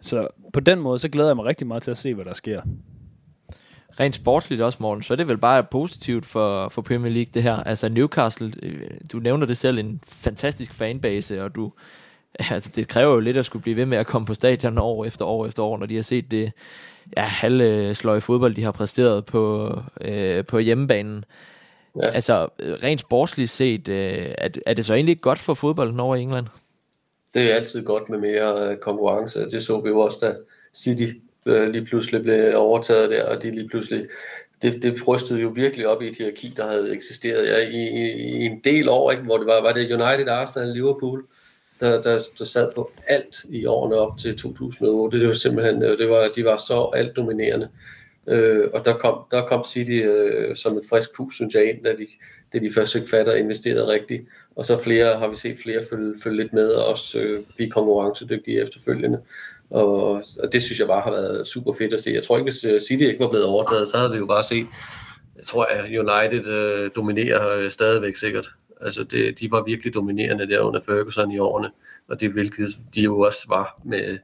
[0.00, 2.34] Så på den måde, så glæder jeg mig rigtig meget til at se, hvad der
[2.34, 2.62] sker.
[4.00, 7.42] Rent sportsligt også, Morten, så er det vel bare positivt for, for Premier League, det
[7.42, 7.56] her.
[7.56, 11.72] Altså Newcastle, øh, du nævner det selv, en fantastisk fanbase, og du,
[12.50, 15.04] altså, det kræver jo lidt at skulle blive ved med at komme på stadion år
[15.04, 16.52] efter år efter år, når de har set det
[17.16, 21.24] ja, halve sløje fodbold, de har præsteret på, øh, på hjemmebanen.
[22.02, 22.10] Ja.
[22.10, 26.16] Altså, rent sportsligt set, øh, er, er det så egentlig ikke godt for fodbolden over
[26.16, 26.46] i England?
[27.34, 29.50] Det er altid godt med mere øh, konkurrence.
[29.50, 30.34] Det så vi jo også, da
[30.74, 31.12] City
[31.46, 34.06] øh, lige pludselig blev overtaget der, og de lige pludselig
[34.62, 38.12] det, det frystede jo virkelig op i et hierarki, der havde eksisteret ja, i, i,
[38.12, 39.22] i en del år, ikke?
[39.22, 41.24] hvor det var, var det United, Arsenal, Liverpool,
[41.80, 45.20] der, der, der sad på alt i årene op til 2008.
[45.20, 47.68] Det var simpelthen, øh, det var, de var så alt dominerende.
[48.26, 51.84] Øh, og der kom, der kom City øh, som et frisk pus, synes jeg, ind,
[51.84, 52.06] da de,
[52.52, 54.22] da de først fik fat og investerede rigtigt.
[54.56, 57.70] Og så flere har vi set flere følge, følge lidt med, og også øh, blive
[57.70, 59.18] konkurrencedygtige efterfølgende.
[59.70, 62.10] Og, og det synes jeg bare har været super fedt at se.
[62.10, 64.42] Jeg tror ikke, hvis øh, City ikke var blevet overtaget, så havde vi jo bare
[64.42, 64.66] set,
[65.36, 68.50] jeg tror, at United øh, dominerer øh, stadigvæk sikkert.
[68.80, 71.70] Altså det, de var virkelig dominerende der under Ferguson i årene,
[72.08, 74.18] og det hvilket de jo også var med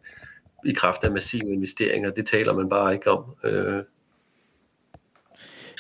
[0.67, 2.11] i kraft af massive investeringer.
[2.11, 3.25] Det taler man bare ikke om.
[3.45, 3.83] Øh,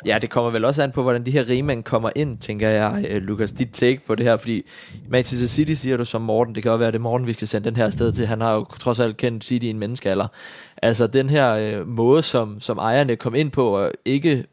[0.05, 3.07] Ja, det kommer vel også an på, hvordan de her rigmænd kommer ind, tænker jeg,
[3.09, 4.62] øh, Lukas, dit take på det her, fordi
[5.09, 7.32] Manchester City siger du som Morten, det kan jo være, at det er Morten, vi
[7.32, 9.78] skal sende den her sted til, han har jo trods alt kendt City i en
[9.78, 10.26] menneskealder.
[10.82, 14.44] Altså den her øh, måde, som, som ejerne kom ind på, og ikke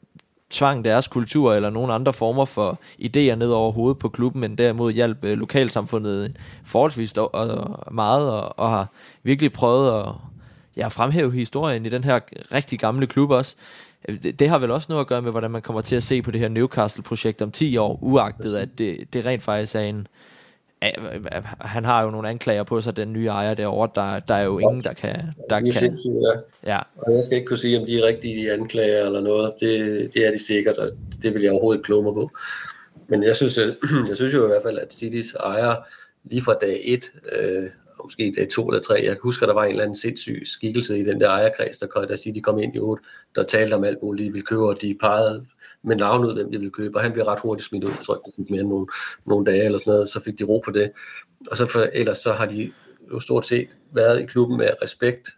[0.49, 4.57] tvang deres kultur eller nogen andre former for idéer ned over hovedet på klubben, men
[4.57, 8.87] derimod hjalp øh, lokalsamfundet forholdsvis og, og meget, og, og har
[9.23, 10.09] virkelig prøvet at
[10.77, 12.19] ja, fremhæve historien i den her
[12.53, 13.55] rigtig gamle klub også.
[14.07, 16.21] Det, det har vel også noget at gøre med, hvordan man kommer til at se
[16.21, 20.07] på det her Newcastle-projekt om 10 år, uagtet at det, det rent faktisk er en...
[21.61, 23.89] Han har jo nogle anklager på sig, den nye ejer derovre.
[23.95, 25.15] Der, der er jo ingen, der kan...
[25.49, 25.97] Der kan
[26.63, 26.73] ja.
[26.73, 26.79] ja.
[26.97, 29.53] Og jeg skal ikke kunne sige, om de er rigtige anklager eller noget.
[29.59, 30.89] Det, det er de sikkert, og
[31.21, 32.29] det vil jeg overhovedet ikke kloge mig på.
[33.07, 33.59] Men jeg synes,
[34.09, 35.75] jeg synes jo i hvert fald, at Citys ejer
[36.23, 37.69] lige fra dag 1 øh,
[38.03, 39.01] måske dag to eller tre.
[39.03, 42.15] Jeg husker, der var en eller anden sindssyg skikkelse i den der ejerkreds, der, der
[42.15, 43.03] siger, de kom ind i 8,
[43.35, 45.45] der talte om alt muligt, de ville købe, og de pegede
[45.83, 47.89] med navn ud, hvem de ville købe, og han blev ret hurtigt smidt ud.
[47.89, 48.87] Jeg tror ikke, det mere end nogle,
[49.25, 50.91] nogle dage eller sådan noget, så fik de ro på det.
[51.51, 52.71] Og så for, ellers så har de
[53.11, 55.29] jo stort set været i klubben med respekt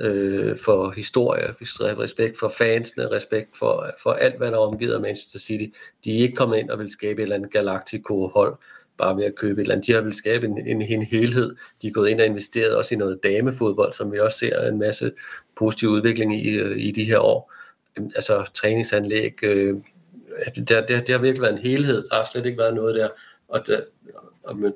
[0.00, 1.54] øh, for historie,
[1.98, 5.76] respekt for fansene, respekt for, for alt, hvad der omgiver Manchester City.
[6.04, 8.56] De er ikke kommet ind og vil skabe et eller andet Galactico-hold,
[8.98, 9.86] bare ved at købe et eller andet.
[9.86, 11.56] De har vel skabe en, en, en helhed.
[11.82, 14.78] De er gået ind og investeret også i noget damefodbold, som vi også ser en
[14.78, 15.12] masse
[15.56, 17.52] positiv udvikling i, øh, i de her år.
[17.98, 19.44] Øhm, altså træningsanlæg.
[19.44, 19.76] Øh,
[20.56, 22.04] det, det, det har virkelig været en helhed.
[22.10, 23.08] Der har slet ikke været noget der.
[23.48, 23.80] Og, der,
[24.44, 24.72] og men,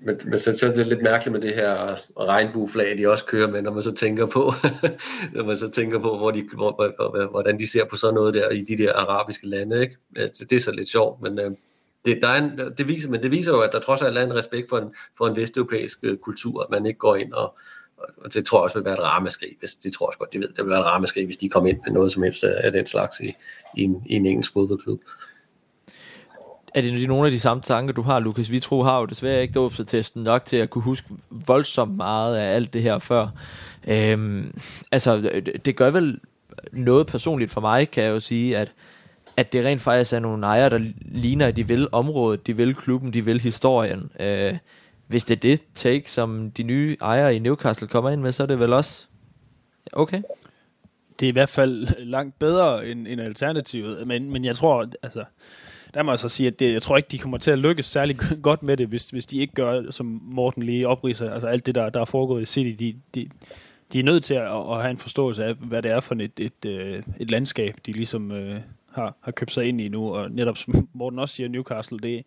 [0.00, 3.48] men, men så, så er det lidt mærkeligt med det her regnbueflag, de også kører
[3.48, 4.52] med, når man så tænker på,
[5.34, 8.34] når man så tænker på, hvor de, hvor, hvor, hvordan de ser på sådan noget
[8.34, 9.80] der i de der arabiske lande.
[9.82, 9.96] Ikke?
[10.16, 11.50] Altså, det er så lidt sjovt, men, øh,
[12.04, 14.24] det, der er en, det viser, men det viser jo, at der trods alt er
[14.24, 17.54] en respekt for en, for en vesteuropæisk øh, kultur, at man ikke går ind og,
[17.96, 20.38] og det tror jeg også vil være et ramaskrig, hvis de tror også godt, de
[20.38, 22.72] ved, det vil være et ramaskrig, hvis de kommer ind med noget som helst af
[22.72, 23.34] den slags i,
[23.76, 25.00] i, en, i en engelsk fodboldklub.
[26.74, 28.50] Er det nogle af de samme tanker, du har, Lukas?
[28.50, 32.54] Vi tror har jo desværre ikke dåbsatesten nok til at kunne huske voldsomt meget af
[32.54, 33.28] alt det her før.
[33.86, 34.58] Øhm,
[34.92, 36.20] altså, det gør vel
[36.72, 38.72] noget personligt for mig, kan jeg jo sige, at
[39.36, 42.74] at det rent faktisk er nogle ejere, der ligner, at de vil området, de vil
[42.74, 44.10] klubben, de vil historien.
[44.20, 44.56] Øh,
[45.06, 48.42] hvis det er det take, som de nye ejere i Newcastle kommer ind med, så
[48.42, 49.06] er det vel også
[49.92, 50.22] okay.
[51.20, 55.24] Det er i hvert fald langt bedre end, end alternativet, men, men jeg tror, altså,
[55.94, 57.86] der må jeg så sige, at det, jeg tror ikke, de kommer til at lykkes
[57.86, 61.66] særlig godt med det, hvis, hvis de ikke gør, som Morten lige opriser, altså alt
[61.66, 63.28] det, der, der er foregået i City, de, de,
[63.92, 66.32] de er nødt til at, at have en forståelse af, hvad det er for et,
[66.38, 68.60] et, et, et landskab, de ligesom øh,
[68.94, 72.24] har, har købt sig ind i nu, og netop som Morten også siger, Newcastle, det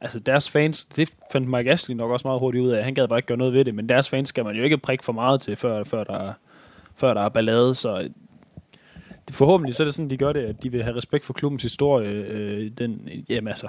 [0.00, 3.08] altså deres fans, det fandt Mike Ashley nok også meget hurtigt ud af, han gad
[3.08, 5.12] bare ikke gøre noget ved det, men deres fans skal man jo ikke prikke for
[5.12, 6.32] meget til, før, før, der,
[6.96, 8.08] før der er ballade, så
[9.28, 11.32] det, forhåbentlig så er det sådan, de gør det, at de vil have respekt for
[11.32, 13.68] klubbens historie, øh, den, jamen altså,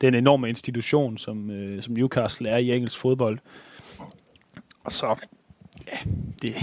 [0.00, 3.38] den enorme institution, som, øh, som Newcastle er i engelsk fodbold.
[4.84, 5.16] Og så,
[5.86, 6.10] ja,
[6.42, 6.54] det,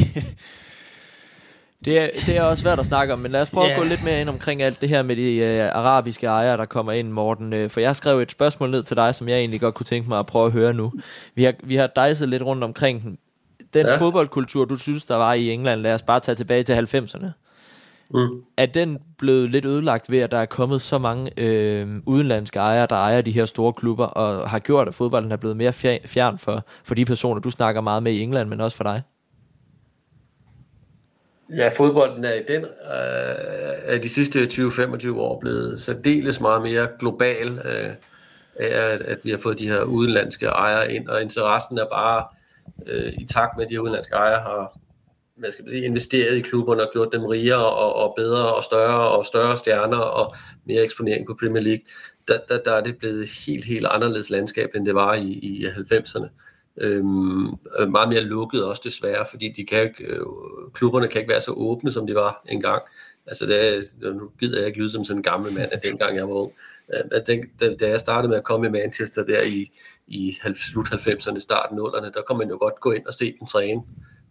[1.86, 3.72] det er, det er også svært at snakke om, men lad os prøve Ja.
[3.74, 6.66] at gå lidt mere ind omkring alt det her med de øh, arabiske ejere, der
[6.66, 7.54] kommer ind, Morten.
[7.54, 10.10] Øh, for jeg skrev et spørgsmål ned til dig, som jeg egentlig godt kunne tænke
[10.10, 10.92] mig at prøve at høre nu.
[11.36, 13.18] Vi har, vi har dejset lidt rundt omkring den.
[13.74, 13.98] Den ja.
[13.98, 17.26] Fodboldkultur, du synes, der var i England, lad os bare tage tilbage til 90'erne.
[18.14, 18.42] Mm.
[18.58, 22.88] Er den blevet lidt ødelagt ved, at der er kommet så mange øh, udenlandske ejere,
[22.90, 26.08] der ejer de her store klubber, og har gjort, at fodbolden er blevet mere fjer-
[26.08, 29.02] fjern for, for de personer, du snakker meget med i England, men også for dig?
[31.56, 32.70] Ja, fodbolden er i den øh,
[33.84, 37.92] er de sidste 20-25 år blevet særdeles meget mere global øh,
[38.60, 42.26] af, at, at vi har fået de her udenlandske ejere ind, og interessen er bare
[42.88, 44.78] øh, i takt med, at de her udenlandske ejere har
[45.38, 48.64] hvad skal man sige, investeret i klubberne og gjort dem rigere og, og bedre og
[48.64, 50.36] større og større stjerner og
[50.66, 51.84] mere eksponering på Premier League,
[52.28, 55.28] der, der, der er det blevet et helt, helt anderledes landskab, end det var i,
[55.28, 56.28] i 90'erne.
[56.78, 57.56] Øhm,
[57.90, 60.26] meget mere lukket også desværre, fordi de kan ikke, øh,
[60.74, 62.84] klubberne kan ikke være så åbne, som de var engang.
[63.28, 66.16] Altså, det er, nu gider jeg ikke lyde som sådan en gammel mand, at dengang
[66.18, 66.52] jeg var ung.
[66.94, 69.72] Øh, at den, da, da jeg startede med at komme i Manchester der i,
[70.08, 70.38] i
[70.72, 73.82] slut 90'erne, starten 0'erne, der kunne man jo godt gå ind og se dem træne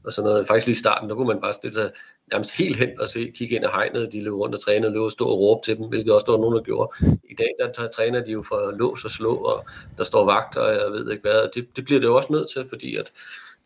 [0.06, 0.46] og sådan noget.
[0.46, 1.90] Faktisk lige i starten, der kunne man bare stille sig
[2.32, 5.02] nærmest helt hen og se, kigge ind i hegnet, de løb rundt og trænede, løb
[5.02, 6.96] og stod og råbe til dem, hvilket også der var nogen, der gjorde.
[7.30, 9.66] I dag, der træner de jo for lås og slå, og
[9.98, 12.32] der står vagter, og jeg ved ikke hvad, og det, det bliver det jo også
[12.32, 13.12] nødt til, fordi at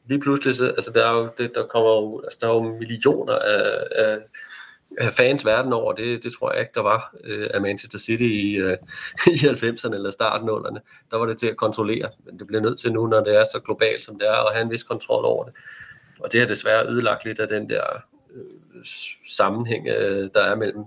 [0.09, 2.63] lige pludselig, så, altså der, er jo, det, der kommer jo, altså der er jo
[2.79, 4.19] millioner af,
[4.99, 8.23] af, fans verden over, det, det tror jeg ikke, der var øh, af Manchester City
[8.23, 8.77] i, øh,
[9.35, 10.81] i 90'erne eller starten af
[11.11, 13.45] Der var det til at kontrollere, men det bliver nødt til nu, når det er
[13.45, 15.55] så globalt, som det er, at have en vis kontrol over det.
[16.21, 17.83] Og det har desværre ødelagt lidt af den der
[18.35, 18.85] øh,
[19.37, 20.85] sammenhæng, øh, der er mellem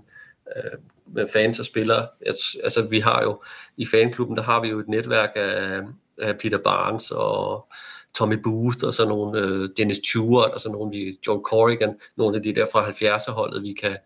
[0.56, 2.08] øh, med fans og spillere.
[2.26, 3.42] Altså, altså, vi har jo
[3.76, 5.80] i fanklubben, der har vi jo et netværk af,
[6.18, 7.66] af Peter Barnes og
[8.14, 12.42] Tommy Booth og sådan nogle, øh, Dennis Stewart og sådan nogle, Joe Corrigan, nogle af
[12.42, 13.96] de der fra 70'er-holdet, vi kan,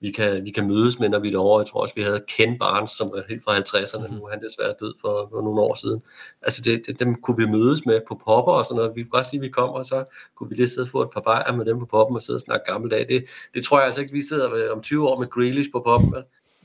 [0.00, 1.58] vi kan, vi kan mødes med, når vi er derovre.
[1.60, 4.14] Jeg tror også, vi havde Ken Barnes, som er helt fra 50'erne.
[4.14, 6.02] Nu er han desværre død for, for nogle år siden.
[6.42, 8.96] Altså, det, det, dem kunne vi mødes med på popper og sådan noget.
[8.96, 10.04] Vi kunne sige, at vi kommer, og så
[10.36, 12.36] kunne vi lige sidde og få et par bajer med dem på poppen og sidde
[12.36, 13.06] og snakke gammeldag.
[13.08, 13.24] Det,
[13.54, 16.14] det tror jeg altså ikke, vi sidder om 20 år med Grealish på poppen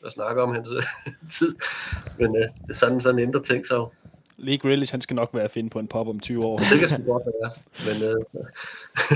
[0.04, 0.70] og snakker om hans
[1.40, 1.56] tid.
[2.20, 3.90] Men øh, det er sådan, sådan ændrer ting sig jo.
[4.44, 6.58] Lee Grealish, han skal nok være at finde på en pop om 20 år.
[6.60, 7.52] Det kan sgu godt være.
[7.94, 8.16] Men øh,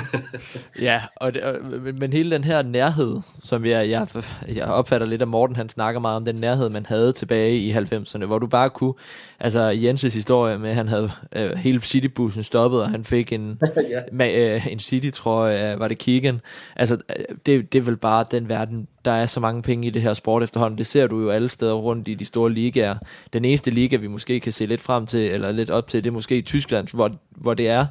[0.81, 4.07] Ja, og det, og, men- men hele den her nærhed, som jeg, jeg,
[4.55, 7.73] jeg opfatter lidt af Morten, han snakker meget om den nærhed, man havde tilbage i
[7.73, 8.93] 90'erne, hvor du bare kunne,
[9.39, 13.59] altså Jenses historie med, at han havde øh, hele Citybussen stoppet, og han fik en,
[13.89, 14.01] ja.
[14.11, 16.41] med, øh, en City-trøje, af- var det Keegan?
[16.75, 19.89] Altså, øh, det, det er vel bare den verden, der er så mange penge i
[19.89, 20.77] det her sport efterhånden.
[20.77, 22.95] Det ser du jo alle steder rundt i de store ligaer.
[23.33, 26.09] Den eneste liga, vi måske kan se lidt frem til, eller lidt op til, det
[26.09, 27.85] er måske i Tyskland, hvor, hvor det er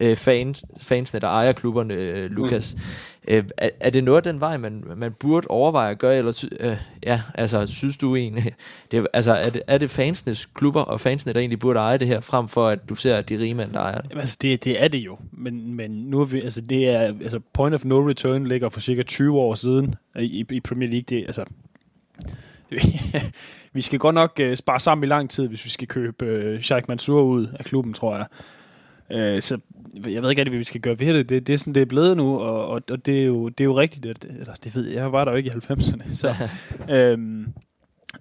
[0.00, 2.74] øh, fans, fansene, der ejer klubberne, øh, Lukas.
[2.74, 2.80] Mm.
[3.28, 6.32] Øh, er, er det noget af den vej, man, man burde overveje at gøre, eller
[6.32, 8.54] ty, øh, ja, altså, synes du egentlig,
[8.92, 12.06] det, altså, er det, er det fansenes klubber og fansene, der egentlig burde eje det
[12.06, 14.10] her, frem for at du ser, at de rige mænd, der ejer det?
[14.10, 15.18] Jamen, altså, det, det er det jo.
[15.32, 18.80] Men, men nu er vi, altså, det er, altså, point of no return ligger for
[18.80, 21.04] cirka 20 år siden i, i Premier League.
[21.08, 21.44] Det, altså,
[23.72, 26.62] vi skal godt nok øh, spare sammen i lang tid, hvis vi skal købe øh,
[26.62, 28.26] Sheikh Mansour ud af klubben, tror jeg.
[29.10, 29.58] Uh, så
[29.94, 31.28] jeg ved ikke rigtig, hvad vi skal gøre ved det.
[31.28, 33.60] Det, det er sådan, det er blevet nu, og, og, og det, er jo, det
[33.60, 34.06] er jo rigtigt.
[34.06, 36.14] At, eller, det ved jeg, jeg var der jo ikke i 90'erne.
[36.22, 36.34] Så,
[36.96, 37.46] øhm,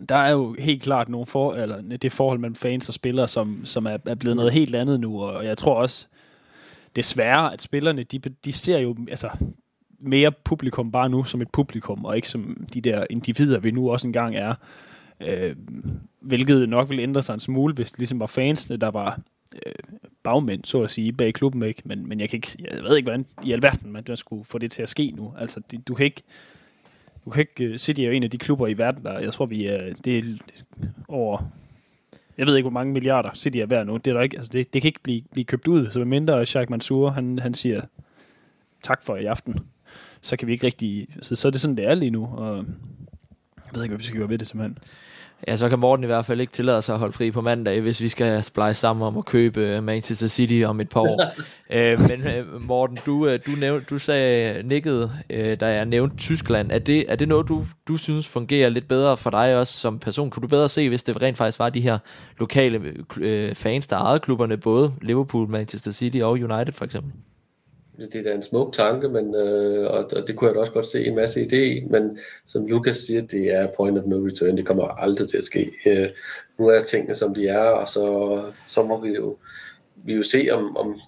[0.10, 3.66] der er jo helt klart nogle for, eller det forhold mellem fans og spillere, som,
[3.66, 6.08] som er, er blevet noget helt andet nu, og jeg tror også,
[6.96, 9.30] desværre, at spillerne, de, de ser jo altså,
[10.00, 13.92] mere publikum bare nu som et publikum, og ikke som de der individer, vi nu
[13.92, 14.56] også engang er.
[15.22, 15.56] Øh,
[16.22, 19.20] hvilket nok vil ændre sig en smule, hvis det ligesom var fansene, der var
[19.66, 19.74] øh,
[20.24, 21.82] bagmænd, så at sige, bag klubben, ikke?
[21.86, 24.58] Men, men jeg, kan ikke, jeg ved ikke, hvordan i alverden man man skulle få
[24.58, 25.34] det til at ske nu.
[25.38, 26.24] Altså, det, du kan ikke
[27.26, 29.34] du kan ikke, uh, City er jo en af de klubber i verden, der, jeg
[29.34, 30.24] tror, vi er, det er
[31.08, 31.52] over,
[32.38, 33.98] jeg ved ikke, hvor mange milliarder City er værd nu.
[33.98, 36.46] Det, er der ikke, altså det, det kan ikke blive, blive købt ud, så mindre
[36.46, 37.82] Sheikh Mansour, han, han siger
[38.84, 39.60] tak for i aften,
[40.22, 42.58] så kan vi ikke rigtig, så, så er det sådan, det er lige nu, og
[43.66, 44.78] jeg ved ikke, hvad vi skal gøre ved det simpelthen.
[45.48, 47.82] Ja, så kan Morten i hvert fald ikke tillade sig at holde fri på mandag,
[47.82, 51.22] hvis vi skal splice sammen om at købe øh, Manchester City om et par år.
[51.78, 55.12] øh, men øh, Morten, du, du, nævnte, du sagde nikket,
[55.60, 56.72] da jeg nævnte Tyskland.
[56.72, 60.00] Er det, er det noget, du, du synes fungerer lidt bedre for dig også som
[60.00, 60.30] person?
[60.30, 61.98] Kunne du bedre se, hvis det rent faktisk var de her
[62.40, 62.94] lokale
[63.54, 67.12] fans, der ejede klubberne, både Liverpool, Manchester City og United for eksempel?
[67.98, 70.74] Det er da en smuk tanke, men, øh, og, og det kunne jeg da også
[70.74, 74.16] godt se en masse idé i, men som Lukas siger, det er point of no
[74.16, 75.72] return, det kommer aldrig til at ske.
[75.88, 76.10] Øh,
[76.60, 79.38] nu er tingene som de er, og så, så må vi jo,
[79.96, 81.00] vi jo se, om, om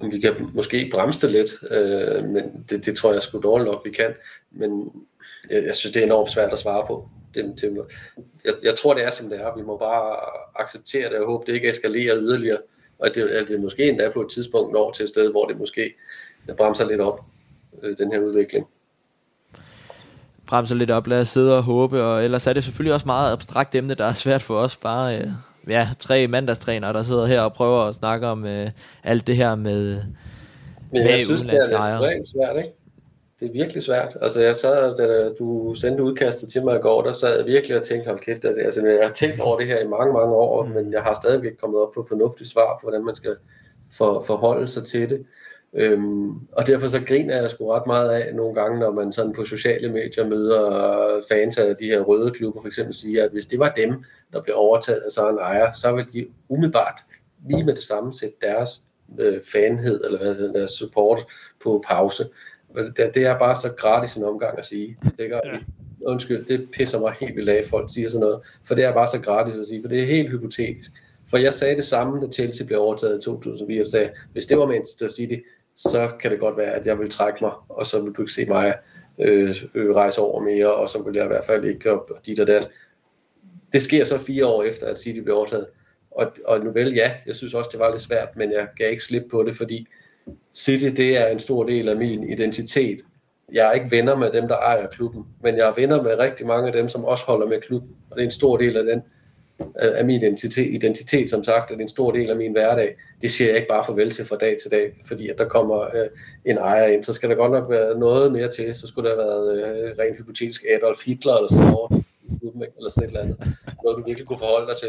[0.00, 3.70] om vi kan måske bremse det lidt, øh, men det, det tror jeg sgu dårligt
[3.70, 4.14] nok, vi kan.
[4.50, 4.92] Men
[5.50, 7.08] jeg, jeg synes, det er enormt svært at svare på.
[7.34, 7.78] Det, det,
[8.44, 9.56] jeg, jeg tror, det er, som det er.
[9.56, 10.16] Vi må bare
[10.62, 12.58] acceptere det og håbe, det ikke eskalerer yderligere.
[12.98, 15.46] Og at det, at det måske endda på et tidspunkt når til et sted, hvor
[15.46, 15.94] det måske
[16.56, 17.24] bremser lidt op,
[17.82, 18.66] øh, den her udvikling
[20.50, 23.32] bremser lidt op, lad os sidde og håbe, og ellers er det selvfølgelig også meget
[23.32, 25.26] abstrakt emne, der er svært for os, bare øh,
[25.68, 28.70] ja, tre mandagstrænere, der sidder her og prøver at snakke om øh,
[29.04, 30.02] alt det her med
[30.92, 32.70] Men jeg synes, det er ekstremt svært, ikke?
[33.40, 34.16] Det er virkelig svært.
[34.22, 37.76] Altså jeg sad, da du sendte udkastet til mig i går, der sad jeg virkelig
[37.76, 40.64] og tænkte, hold kæft, altså, jeg har tænkt over det her i mange, mange år,
[40.64, 40.70] mm.
[40.70, 43.36] men jeg har stadigvæk ikke kommet op på fornuftigt svar på, hvordan man skal
[43.92, 45.26] for, forholde sig til det.
[45.74, 49.32] Øhm, og derfor så griner jeg sgu ret meget af nogle gange, når man sådan
[49.32, 53.46] på sociale medier møder fans af de her røde klubber, for eksempel siger, at hvis
[53.46, 57.00] det var dem, der blev overtaget af sådan en ejer, så ville de umiddelbart
[57.48, 58.70] lige med det samme sætte deres
[59.20, 61.26] øh, fanhed, eller hvad hedder, deres support
[61.64, 62.24] på pause.
[62.68, 64.96] Og det, det er bare så gratis en omgang at sige.
[65.18, 65.58] Det gør, ja.
[66.06, 68.40] Undskyld, det pisser mig helt vildt af, at folk siger sådan noget.
[68.64, 70.90] For det er bare så gratis at sige, for det er helt hypotetisk.
[71.30, 73.78] For jeg sagde det samme, da Chelsea blev overtaget i 2004.
[73.78, 75.36] Jeg sagde, hvis det var Manchester City,
[75.88, 78.32] så kan det godt være, at jeg vil trække mig, og så vil du ikke
[78.32, 78.74] se mig
[79.18, 82.40] øh, øh, rejse over mere, og så vil jeg i hvert fald ikke op dit
[82.40, 82.70] og dat.
[83.72, 85.66] Det sker så fire år efter, at City blev overtaget.
[86.10, 88.90] Og, og nu vel, ja, jeg synes også, det var lidt svært, men jeg gav
[88.90, 89.86] ikke slip på det, fordi
[90.54, 93.00] City, det er en stor del af min identitet.
[93.52, 96.46] Jeg er ikke venner med dem, der ejer klubben, men jeg er venner med rigtig
[96.46, 98.84] mange af dem, som også holder med klubben, og det er en stor del af
[98.84, 99.02] den
[99.74, 102.96] af min identitet, identitet, som sagt, og det en stor del af min hverdag.
[103.22, 105.80] Det siger jeg ikke bare farvel til fra dag til dag, fordi at der kommer
[105.80, 106.08] øh,
[106.44, 107.04] en ejer ind.
[107.04, 108.74] Så skal der godt nok være noget mere til.
[108.74, 112.04] Så skulle der have været øh, rent hypotetisk Adolf Hitler eller sådan noget,
[112.76, 113.36] eller sådan et eller andet.
[113.84, 114.88] Noget, du virkelig kunne forholde dig til.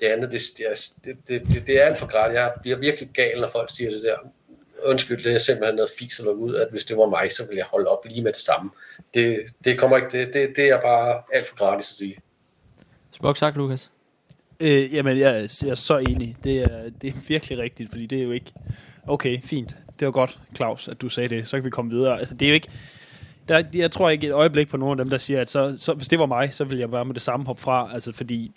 [0.00, 0.40] Det andet, det,
[1.04, 2.34] det, det, det, det er alt for gratis.
[2.34, 4.16] Jeg bliver virkelig gal, når folk siger det der.
[4.84, 7.58] Undskyld, det er simpelthen noget fis eller ud, at hvis det var mig, så ville
[7.58, 8.70] jeg holde op lige med det samme.
[9.14, 12.18] Det, det kommer ikke, det, det, det er bare alt for gratis at sige.
[13.12, 13.90] Smuk sagt, Lukas.
[14.60, 16.36] Øh, jamen, jeg, jeg er så enig.
[16.44, 18.52] Det er, det er virkelig rigtigt, fordi det er jo ikke...
[19.06, 19.76] Okay, fint.
[20.00, 21.48] Det var godt, Claus, at du sagde det.
[21.48, 22.18] Så kan vi komme videre.
[22.18, 22.68] Altså, det er jo ikke...
[23.48, 25.94] Der, jeg tror ikke et øjeblik på nogen af dem, der siger, at så, så,
[25.94, 27.90] hvis det var mig, så ville jeg bare med det samme hoppe fra.
[27.92, 28.52] Altså, fordi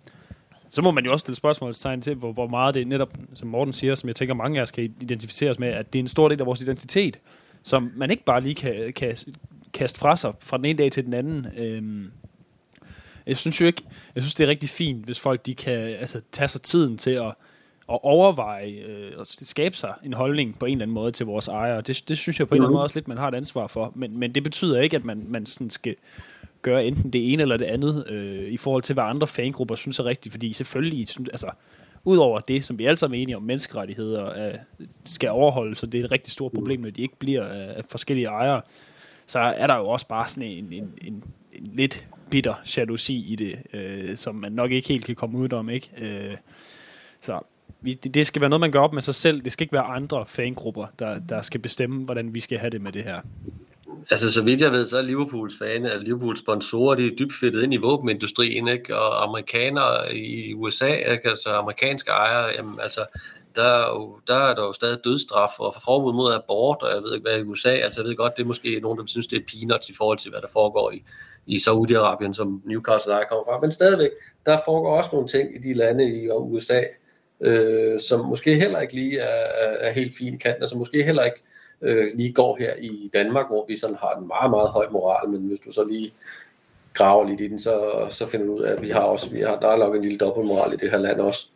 [0.70, 3.47] så må man jo også stille spørgsmålstegn til, hvor, hvor meget det er netop, som
[3.47, 6.04] Morten siger, som jeg tænker, mange af os kan identificere os med, at det er
[6.04, 7.20] en stor del af vores identitet,
[7.64, 9.16] som man ikke bare lige kan, kan
[9.74, 11.47] kaste fra sig fra den ene dag til den anden.
[11.58, 12.12] Øhm,
[13.28, 13.84] jeg synes jo ikke,
[14.15, 17.11] jeg synes det er rigtig fint, hvis folk de kan altså, tage sig tiden til
[17.11, 17.34] at,
[17.89, 21.47] at overveje øh, og skabe sig en holdning på en eller anden måde til vores
[21.47, 21.82] ejere.
[21.82, 23.67] Det, det synes jeg på en eller anden måde også lidt, man har et ansvar
[23.67, 23.91] for.
[23.95, 25.95] Men, men det betyder ikke, at man, man sådan skal
[26.61, 29.99] gøre enten det ene eller det andet øh, i forhold til, hvad andre fangrupper synes
[29.99, 30.34] er rigtigt.
[30.34, 31.49] Fordi selvfølgelig, altså,
[32.03, 34.53] udover det, som vi alle sammen er enige om, menneskerettigheder øh,
[35.05, 37.84] skal overholdes, og det er et rigtig stort problem, når de ikke bliver af, af
[37.89, 38.61] forskellige ejere,
[39.26, 43.36] så er der jo også bare sådan en, en, en, en lidt bitter jalousi i
[43.36, 45.89] det, øh, som man nok ikke helt kan komme ud om, ikke?
[45.97, 46.38] Øh,
[47.21, 47.39] så
[47.81, 49.41] vi, det, skal være noget, man gør op med sig selv.
[49.41, 52.81] Det skal ikke være andre fangrupper, der, der skal bestemme, hvordan vi skal have det
[52.81, 53.21] med det her.
[54.09, 57.34] Altså, så vidt jeg ved, så er Liverpools fane, eller Liverpools sponsorer, de er dybt
[57.39, 58.97] fedtet ind i våbenindustrien, ikke?
[58.97, 61.29] Og amerikanere i USA, ikke?
[61.29, 63.05] altså amerikanske ejere, jamen, altså,
[63.55, 67.03] der er, jo, der er der jo stadig dødsstraf og forbud mod abort, og jeg
[67.03, 69.27] ved ikke hvad i USA, altså jeg ved godt, det er måske nogen, der synes,
[69.27, 71.03] det er peanuts i forhold til, hvad der foregår i,
[71.47, 73.59] i Saudi-Arabien, som Newcastle der kommer fra.
[73.61, 74.09] Men stadigvæk,
[74.45, 76.81] der foregår også nogle ting i de lande i USA,
[77.41, 79.45] øh, som måske heller ikke lige er,
[79.79, 81.41] er helt fine kanten, altså måske heller ikke
[81.81, 85.29] øh, lige går her i Danmark, hvor vi sådan har en meget, meget høj moral,
[85.29, 86.11] men hvis du så lige
[86.93, 89.41] graver lidt i den, så, så finder du ud af, at vi har også, vi
[89.41, 91.47] har, der er nok en lille dobbeltmoral i det her land også.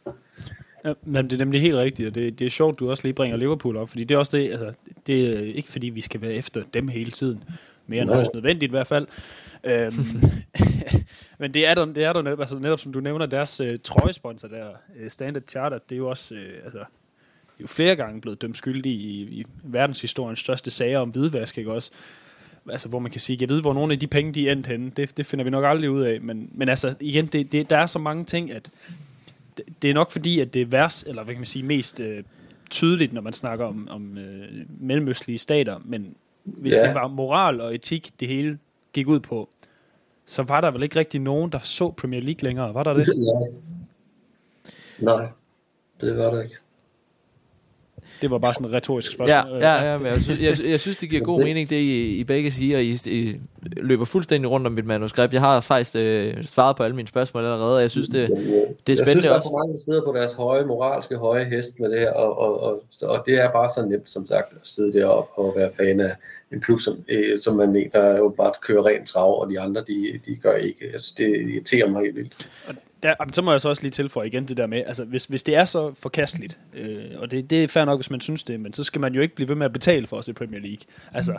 [0.85, 3.13] Ja, men det er nemlig helt rigtigt, og det, det er sjovt, du også lige
[3.13, 4.73] bringer Liverpool op, fordi det er også det, altså,
[5.07, 7.43] det er ikke fordi, vi skal være efter dem hele tiden,
[7.87, 9.07] mere end højst nødvendigt i hvert fald.
[9.63, 9.93] Øhm,
[11.39, 13.67] men det er der, det er der netop, altså netop som du nævner, deres uh,
[13.83, 16.83] trøjesponsor der, uh, Standard Charter, det er jo også, uh, altså,
[17.61, 21.91] jo flere gange blevet dømt skyldig i, i verdenshistoriens største sager om hvidvask, ikke også?
[22.69, 24.67] Altså, hvor man kan sige, jeg ved, hvor nogle af de penge, de er endt
[24.67, 27.69] henne, det, det finder vi nok aldrig ud af, men, men altså, igen, det, det,
[27.69, 28.69] der er så mange ting, at
[29.57, 31.99] det, det er nok fordi, at det er værst, eller hvad kan man sige, mest
[31.99, 32.05] uh,
[32.69, 36.87] tydeligt, når man snakker om, om uh, mellemøstlige stater, men hvis ja.
[36.87, 38.59] det var moral og etik, det hele
[38.97, 39.49] gik ud på,
[40.25, 42.73] så var der vel ikke rigtig nogen, der så Premier League længere.
[42.73, 43.07] Var der det?
[43.07, 43.49] Nej,
[45.15, 45.29] Nej
[46.01, 46.55] det var der ikke.
[48.21, 49.59] Det var bare sådan et retorisk spørgsmål.
[49.61, 52.15] Ja, ja, ja men jeg, synes, jeg, jeg synes, det giver god mening, det I,
[52.15, 53.39] I begge siger, og I, I
[53.77, 55.33] løber fuldstændig rundt om mit manuskript.
[55.33, 58.29] Jeg har faktisk øh, svaret på alle mine spørgsmål allerede, og jeg synes, det, det
[58.29, 61.43] er Jeg spændende synes, der er for mange, der sidder på deres høje, moralske høje
[61.43, 64.51] hest med det her, og, og, og, og det er bare så nemt, som sagt,
[64.51, 66.15] at sidde deroppe og være fan af
[66.51, 69.81] en klub, som, øh, som man mener jo bare kører rent trav, og de andre,
[69.87, 70.89] de, de gør ikke.
[70.91, 72.49] Jeg synes, det irriterer mig helt vildt.
[73.03, 75.25] Der, jamen, så må jeg så også lige tilføje igen det der med, altså hvis,
[75.25, 78.43] hvis det er så forkasteligt, øh, og det, det er fair nok, hvis man synes
[78.43, 80.33] det, men så skal man jo ikke blive ved med at betale for os i
[80.33, 80.79] Premier League.
[81.13, 81.37] Altså,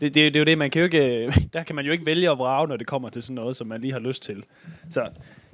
[0.00, 2.06] det, det, det er jo det, man kan jo ikke, der kan man jo ikke
[2.06, 4.44] vælge at vrage, når det kommer til sådan noget, som man lige har lyst til.
[4.90, 5.08] Så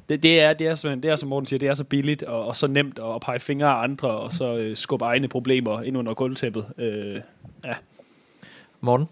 [0.08, 2.22] det, det, er, det, er, som, det er, som Morten siger, det er så billigt
[2.22, 5.82] og, og så nemt at pege fingre af andre, og så øh, skubbe egne problemer
[5.82, 6.66] ind under gulvtæppet.
[6.78, 7.20] Øh,
[7.64, 7.74] ja.
[8.80, 9.06] Morten?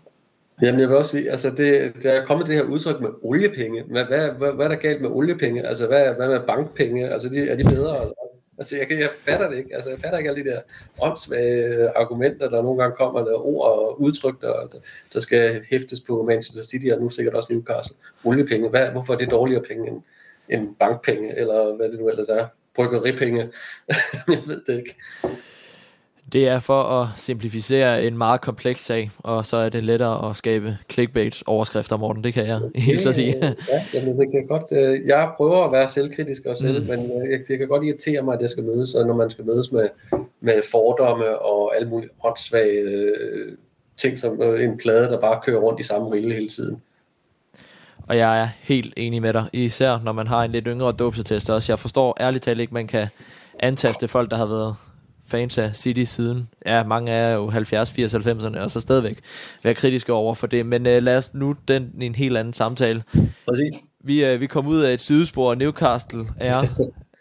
[0.63, 3.83] Jamen jeg vil også sige, altså det, der er kommet det her udtryk med oliepenge.
[3.83, 5.67] Hvad, hvad, hvad, hvad er der galt med oliepenge?
[5.67, 7.09] Altså hvad, hvad med bankpenge?
[7.09, 8.11] Altså de, er de bedre?
[8.59, 9.75] Altså jeg, kan- jeg fatter det ikke.
[9.75, 10.61] Altså jeg fatter ikke alle de der
[11.03, 14.81] åndssvage øh, argumenter, der nogle gange kommer, eller ord og udtryk, der,
[15.13, 17.97] der skal hæftes på Manchester City, og nu sikkert også Newcastle.
[18.25, 20.03] Oliepenge, hvad, hvorfor er det dårligere penge end,
[20.49, 22.47] end bankpenge, eller hvad det nu ellers er?
[22.75, 23.41] Bryggeripenge?
[24.29, 24.97] jeg ved det ikke.
[26.33, 30.37] Det er for at simplificere en meget kompleks sag, og så er det lettere at
[30.37, 32.25] skabe clickbait-overskrifter, Morten.
[32.25, 33.37] Det kan jeg helt så sige.
[33.43, 33.53] Ja,
[33.95, 36.89] jamen, det kan godt, øh, jeg prøver at være selvkritisk og selv, mm.
[36.89, 39.45] men øh, det kan godt irritere mig, at jeg skal mødes, og når man skal
[39.45, 39.89] mødes med,
[40.41, 43.53] med fordomme og alle mulige åndssvage øh,
[43.97, 46.83] ting, som øh, en plade, der bare kører rundt i samme rille hele tiden.
[48.09, 51.51] Og jeg er helt enig med dig, især når man har en lidt yngre dåbsattest
[51.51, 51.73] også.
[51.73, 53.07] Jeg forstår ærligt talt ikke, man kan
[53.59, 54.75] antaste folk, der har været
[55.31, 56.49] fans af City siden.
[56.67, 59.19] Ja, mange er jo 70, 80, 90'erne, og så stadigvæk
[59.63, 60.67] være kritiske over for det.
[60.67, 63.03] Men uh, lad os nu den en helt anden samtale.
[63.49, 63.75] Præcis.
[64.05, 66.63] Vi, uh, vi kom ud af et sidespor, og Newcastle er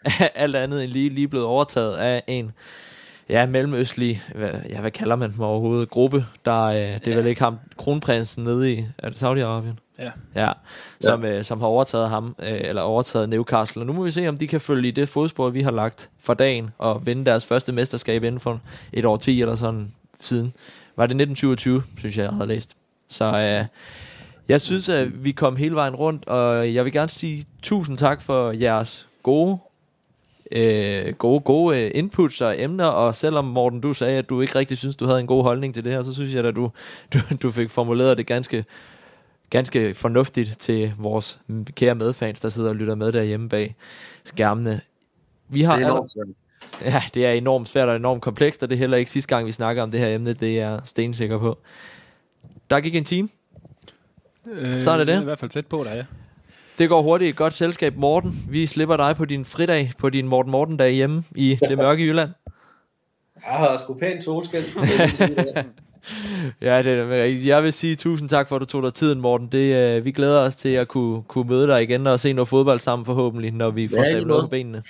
[0.34, 2.52] alt andet end lige, lige blevet overtaget af en
[3.30, 7.26] ja, mellemøstlig, hvad, ja, hvad kalder man dem overhovedet, gruppe, der, uh, det er vel
[7.26, 9.90] ikke ham, kronprinsen nede i, er det Saudi-Arabien?
[9.98, 10.10] Ja.
[10.34, 10.52] Ja,
[11.00, 13.82] som, øh, som har overtaget ham, øh, eller overtaget Newcastle.
[13.82, 16.08] Og nu må vi se, om de kan følge i det fodspor, vi har lagt
[16.20, 18.60] for dagen, og vinde deres første mesterskab inden for
[18.92, 20.52] et år 10 eller sådan siden.
[20.96, 22.76] Var det 1927, synes jeg, jeg havde læst.
[23.08, 23.64] Så øh,
[24.48, 28.22] jeg synes, at vi kom hele vejen rundt, og jeg vil gerne sige tusind tak
[28.22, 29.58] for jeres gode
[30.50, 34.58] øh, gode, gode øh, inputs og emner, og selvom Morten, du sagde, at du ikke
[34.58, 36.70] rigtig synes, du havde en god holdning til det her, så synes jeg, at du,
[37.14, 38.64] du, du fik formuleret det ganske
[39.50, 41.40] ganske fornuftigt til vores
[41.74, 43.76] kære medfans, der sidder og lytter med derhjemme bag
[44.24, 44.80] skærmene.
[45.48, 46.26] Vi har Det er enormt svært.
[46.84, 49.46] Ja, det er enormt svært og enormt komplekst, og det er heller ikke sidste gang,
[49.46, 51.58] vi snakker om det her emne, det er jeg stensikker på.
[52.70, 53.28] Der gik en time.
[54.76, 55.14] Så er det det.
[55.14, 56.04] er i hvert fald tæt på, der er.
[56.80, 57.36] Det går hurtigt.
[57.36, 58.44] Godt selskab, Morten.
[58.48, 62.30] Vi slipper dig på din fridag, på din Morten Morten-dag hjemme i det mørke Jylland.
[63.46, 65.66] Jeg har sgu pænt det.
[66.60, 67.24] Ja, det er.
[67.24, 69.48] Jeg vil sige tusind tak for, at du tog dig tiden, Morten.
[69.52, 72.48] Det, øh, vi glæder os til at kunne, kunne møde dig igen og se noget
[72.48, 74.82] fodbold sammen forhåbentlig, når vi får Ja, stablet på benene.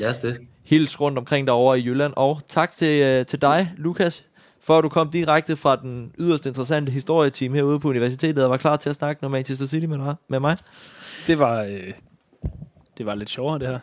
[0.00, 0.36] Ja, det.
[0.64, 2.12] Hils rundt omkring derovre i Jylland.
[2.16, 4.25] Og tak til, øh, til dig, Lukas,
[4.66, 8.56] for at du kom direkte fra den yderst interessante historieteam herude på universitetet og var
[8.56, 10.56] klar til at snakke noget Manchester City med, med mig.
[11.26, 11.92] Det var, øh,
[12.98, 13.78] det var lidt sjovere, det her.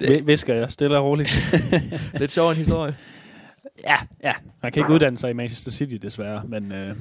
[0.00, 0.26] Det-.
[0.26, 1.34] Visker jeg stille og roligt.
[2.20, 2.96] Lidt sjov en historie.
[3.84, 4.32] ja, ja.
[4.62, 6.42] Man kan ikke uddanne sig i Manchester City, desværre.
[6.48, 6.96] Men øh,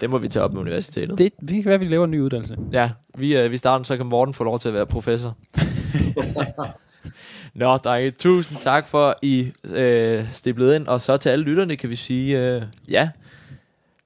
[0.00, 1.18] Det må vi tage op med universitetet.
[1.18, 2.56] det, det kan være, at vi laver en ny uddannelse.
[2.72, 5.36] Ja, vi, øh, vi starter, så kan Morten få lov til at være professor.
[7.54, 10.86] Nå, drenge, tusind tak for, at I øh, stiblede ind.
[10.86, 13.08] Og så til alle lytterne kan vi sige, øh, ja,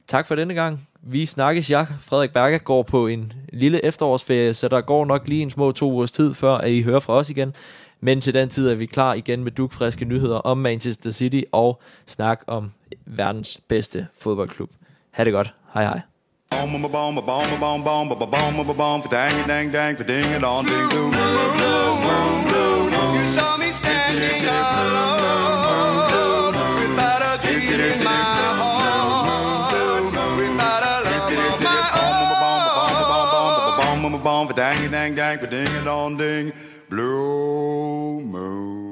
[0.06, 0.88] tak for denne gang.
[1.02, 5.42] Vi snakkes, jeg, Frederik Berger, går på en lille efterårsferie, så der går nok lige
[5.42, 7.54] en små to ugers tid, før at I hører fra os igen.
[8.00, 11.80] Men til den tid er vi klar igen med dukfriske nyheder om Manchester City og
[12.06, 12.72] snak om
[13.06, 14.70] verdens bedste fodboldklub.
[15.10, 15.54] Ha' det godt.
[15.74, 16.17] Hej hej.
[16.50, 20.24] Boom, boom, boom, boom, boom, boom, boom, boom, boom, boom, boom, dang, dang, dang, ding,
[20.34, 21.12] and on, ding, doo.
[23.14, 28.10] You saw me standing alone without a dream in my
[28.60, 29.74] heart,
[30.38, 32.06] without a love of my own.
[34.02, 36.52] Boom, boom, boom, dang, dang, dang, ding, and on, ding,
[36.88, 38.87] blue moon.